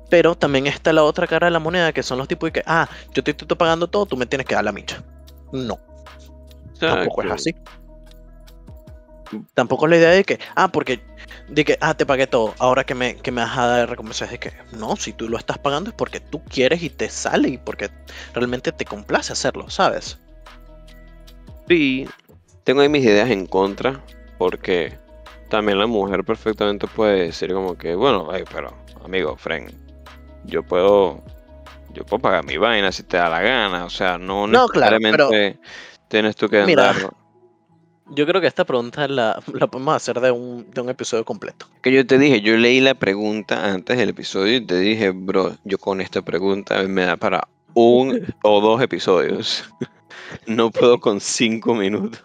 [0.09, 2.63] Pero también está la otra cara de la moneda, que son los tipos de que,
[2.67, 5.05] ah, yo te estoy pagando todo, tú me tienes que dar la micha.
[5.53, 5.79] No,
[6.81, 7.55] tampoco es así.
[9.55, 11.01] Tampoco es la idea de que, ah, porque,
[11.51, 14.25] de que, ah, te pagué todo, ahora que me, que me vas a dar recompensa,
[14.25, 17.09] es de que, no, si tú lo estás pagando es porque tú quieres y te
[17.11, 17.91] sale y porque
[18.33, 20.19] realmente te complace hacerlo, ¿sabes?
[21.69, 22.09] Sí,
[22.65, 24.01] tengo ahí mis ideas en contra,
[24.39, 24.97] porque
[25.49, 28.73] también la mujer perfectamente puede decir como que, bueno, ay, pero
[29.05, 29.73] amigo, friend,
[30.45, 31.21] yo puedo,
[31.93, 34.99] yo puedo pagar mi vaina si te da la gana, o sea, no No, claro,
[34.99, 35.59] necesariamente
[36.09, 36.95] tienes tú que Mira.
[38.13, 41.67] Yo creo que esta pregunta la, la podemos hacer de un, de un episodio completo.
[41.83, 45.57] Que yo te dije, yo leí la pregunta antes del episodio y te dije, bro,
[45.65, 49.65] yo con esta pregunta me da para un o dos episodios.
[50.47, 52.23] No puedo con cinco minutos.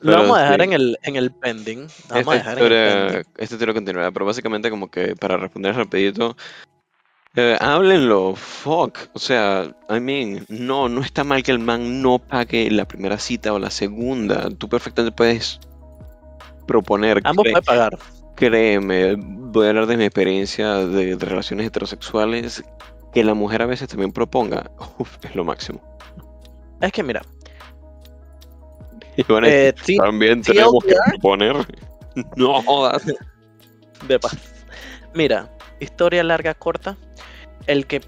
[0.00, 0.64] Lo vamos a dejar sí.
[0.64, 1.80] en el, en el pending.
[2.08, 2.96] Lo vamos a Esta dejar en el pending.
[2.96, 6.36] historia, esta historia continuará, pero básicamente como que para responder rapidito,
[7.36, 12.18] eh, háblenlo, fuck, o sea, I mean, no, no está mal que el man no
[12.18, 15.58] pague la primera cita o la segunda, tú perfectamente puedes
[16.66, 17.98] proponer, Ambos pueden pagar.
[18.36, 22.64] créeme, voy a hablar de mi experiencia de, de relaciones heterosexuales,
[23.12, 25.82] que la mujer a veces también proponga, uf, es lo máximo.
[26.80, 27.22] Es que mira,
[29.16, 31.56] Y decir, eh, también tenemos que proponer,
[32.36, 33.04] no jodas.
[34.08, 34.36] de paz.
[35.14, 36.96] Mira, historia larga, corta.
[37.66, 38.00] El que,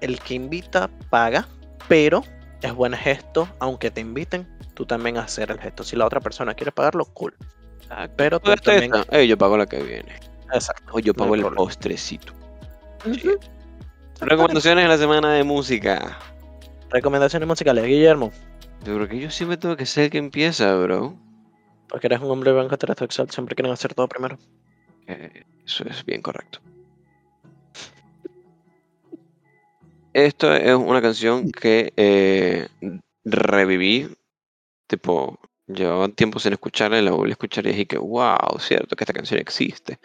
[0.00, 1.46] el que invita paga,
[1.88, 2.22] pero
[2.62, 5.84] es buen gesto, aunque te inviten, tú también hacer el gesto.
[5.84, 7.34] Si la otra persona quiere pagarlo, cool.
[8.16, 8.94] Pero tú también.
[8.94, 10.14] esta, "Ey, yo pago la que viene.
[10.52, 10.92] Exacto.
[10.92, 11.56] O yo No pago el problema.
[11.64, 12.32] postrecito.
[14.20, 16.18] Recomendaciones de la semana de música.
[16.90, 18.32] Recomendaciones musicales, Guillermo.
[18.84, 21.16] Yo creo que yo siempre tengo que ser el que empieza, bro.
[21.88, 24.38] Porque eres un hombre blanco heterosexual, siempre quieren hacer todo primero.
[25.06, 26.60] Eh, eso es bien correcto.
[30.14, 32.68] Esto es una canción que eh,
[33.24, 34.08] reviví.
[34.86, 38.94] Tipo, llevaba tiempo sin escucharla y la volví a escuchar y dije que, wow, cierto
[38.94, 39.98] que esta canción existe.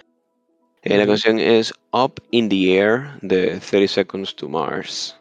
[0.81, 5.15] Eh, La canción es Up in the Air de 30 Seconds to Mars.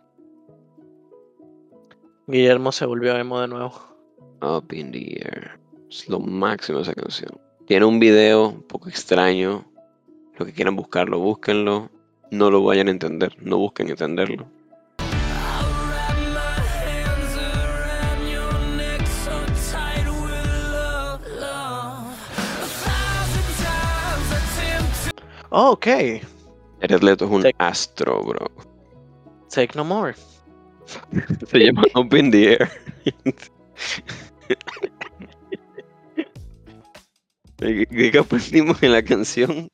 [2.26, 3.74] Guillermo se volvió emo de nuevo.
[4.40, 5.60] Up in the Air.
[5.90, 7.38] Es lo máximo esa canción.
[7.66, 9.70] Tiene un video un poco extraño.
[10.38, 11.90] Lo que quieran buscarlo, búsquenlo.
[12.30, 14.57] No lo vayan a entender, no busquen entenderlo.
[25.50, 25.86] Oh, ok.
[26.80, 28.46] Jared Leto es un astro, bro.
[29.50, 30.14] Take no more.
[31.50, 32.70] Se llama Up in the Air.
[37.56, 39.68] ¿Qué qué aprendimos en la canción?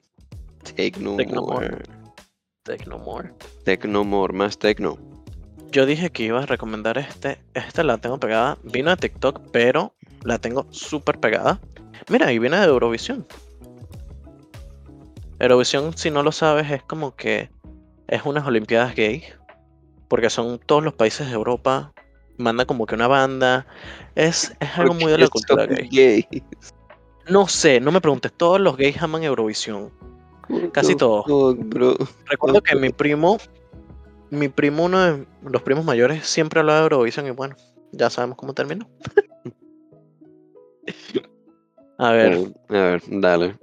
[0.63, 1.69] Take no Take no more.
[1.71, 1.83] more.
[2.65, 3.31] Take no more.
[3.65, 4.97] Take no more, más techno.
[5.71, 7.39] yo dije que iba a recomendar este.
[7.53, 8.57] Esta la tengo pegada.
[8.63, 11.61] Vino de TikTok, pero la tengo súper pegada.
[12.09, 13.27] Mira, y viene de Eurovisión.
[15.39, 17.51] Eurovisión, si no lo sabes, es como que
[18.09, 19.25] es unas Olimpiadas gay.
[20.09, 21.93] Porque son todos los países de Europa.
[22.37, 23.67] Manda como que una banda.
[24.15, 25.89] Es, es algo muy de la cultura gay.
[25.91, 26.43] gay.
[27.29, 28.33] No sé, no me preguntes.
[28.33, 29.91] Todos los gays aman Eurovisión.
[30.73, 31.25] Casi todos.
[31.59, 31.97] bro.
[32.27, 33.39] Recuerdo que mi primo,
[34.31, 37.57] mi primo, uno de los primos mayores, siempre hablaba de Eurovisión y bueno,
[37.93, 38.89] ya sabemos cómo terminó.
[41.97, 43.57] A ver, A ver, dale.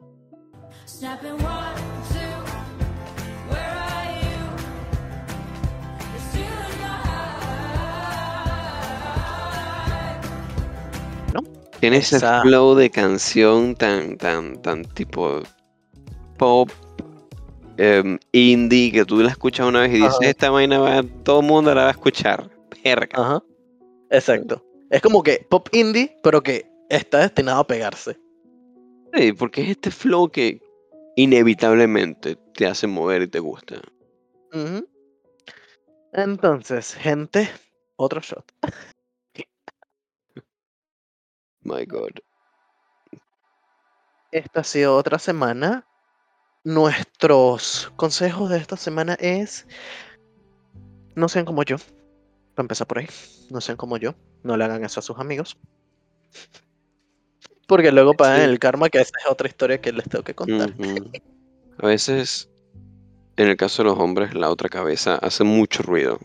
[11.82, 15.42] Tiene ese Esa- flow de canción tan, tan, tan tipo
[16.38, 16.70] pop,
[17.78, 20.30] em, indie, que tú la escuchas una vez y dices, Ajá.
[20.30, 22.50] esta vaina va, todo el mundo la va a escuchar.
[22.84, 23.10] Verga.
[23.20, 23.44] ajá,
[24.10, 24.64] exacto.
[24.90, 28.18] Es como que pop indie, pero que está destinado a pegarse.
[29.14, 30.62] Sí, porque es este flow que
[31.16, 33.76] inevitablemente te hace mover y te gusta.
[36.14, 37.50] Entonces, gente,
[37.96, 38.46] otro shot.
[41.72, 42.12] My God.
[44.32, 45.86] Esta ha sido otra semana.
[46.64, 49.66] Nuestros consejos de esta semana es
[51.16, 51.78] no sean como yo.
[52.56, 53.08] Para empezar por ahí.
[53.50, 54.16] No sean como yo.
[54.44, 55.58] No le hagan eso a sus amigos.
[57.68, 58.44] Porque luego pagan Sí.
[58.44, 60.74] el karma, que esa es otra historia que les tengo que contar.
[61.78, 62.50] A veces,
[63.38, 66.20] en el caso de los hombres, la otra cabeza hace mucho ruido.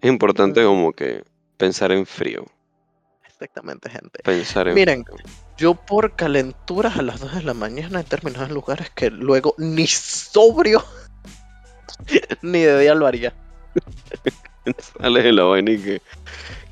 [0.00, 1.22] Es importante como que
[1.58, 2.46] pensar en frío.
[3.40, 4.18] Exactamente, gente.
[4.24, 5.04] Pensar en Miren,
[5.56, 9.54] yo por calenturas a las 2 de la mañana he terminado en lugares que luego
[9.58, 10.84] ni sobrio
[12.42, 13.32] ni de día lo haría.
[15.00, 16.02] Sales de la vaina y que,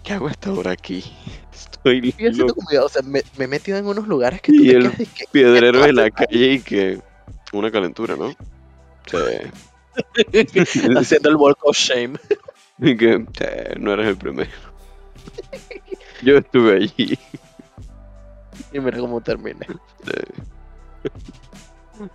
[0.02, 1.04] ¿qué hago a esta hora aquí?
[1.52, 2.60] Estoy Y loco.
[2.82, 5.80] o sea, me, me he metido en unos lugares que tú Y el que, Piedrero
[5.82, 7.00] de la calle y que,
[7.52, 8.30] una calentura, ¿no?
[9.06, 9.16] Sí.
[10.96, 12.18] haciendo el walk of shame.
[12.78, 13.44] Y que, "Sí,
[13.80, 14.50] no eres el primero.
[16.22, 17.18] Yo estuve allí.
[18.72, 19.22] Y mira cómo.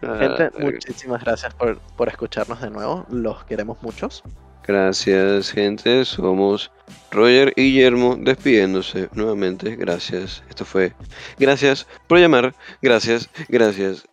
[0.04, 0.60] Ah, Gente, verga.
[0.60, 3.06] muchísimas gracias por, por escucharnos de nuevo.
[3.10, 4.24] Los queremos muchos.
[4.68, 6.06] Gracias, gente.
[6.06, 6.72] Somos
[7.12, 9.76] Roger y Guillermo despidiéndose nuevamente.
[9.76, 10.44] Gracias.
[10.50, 10.94] Esto fue.
[11.40, 12.54] Gracias por llamar.
[12.82, 14.06] Gracias, gracias,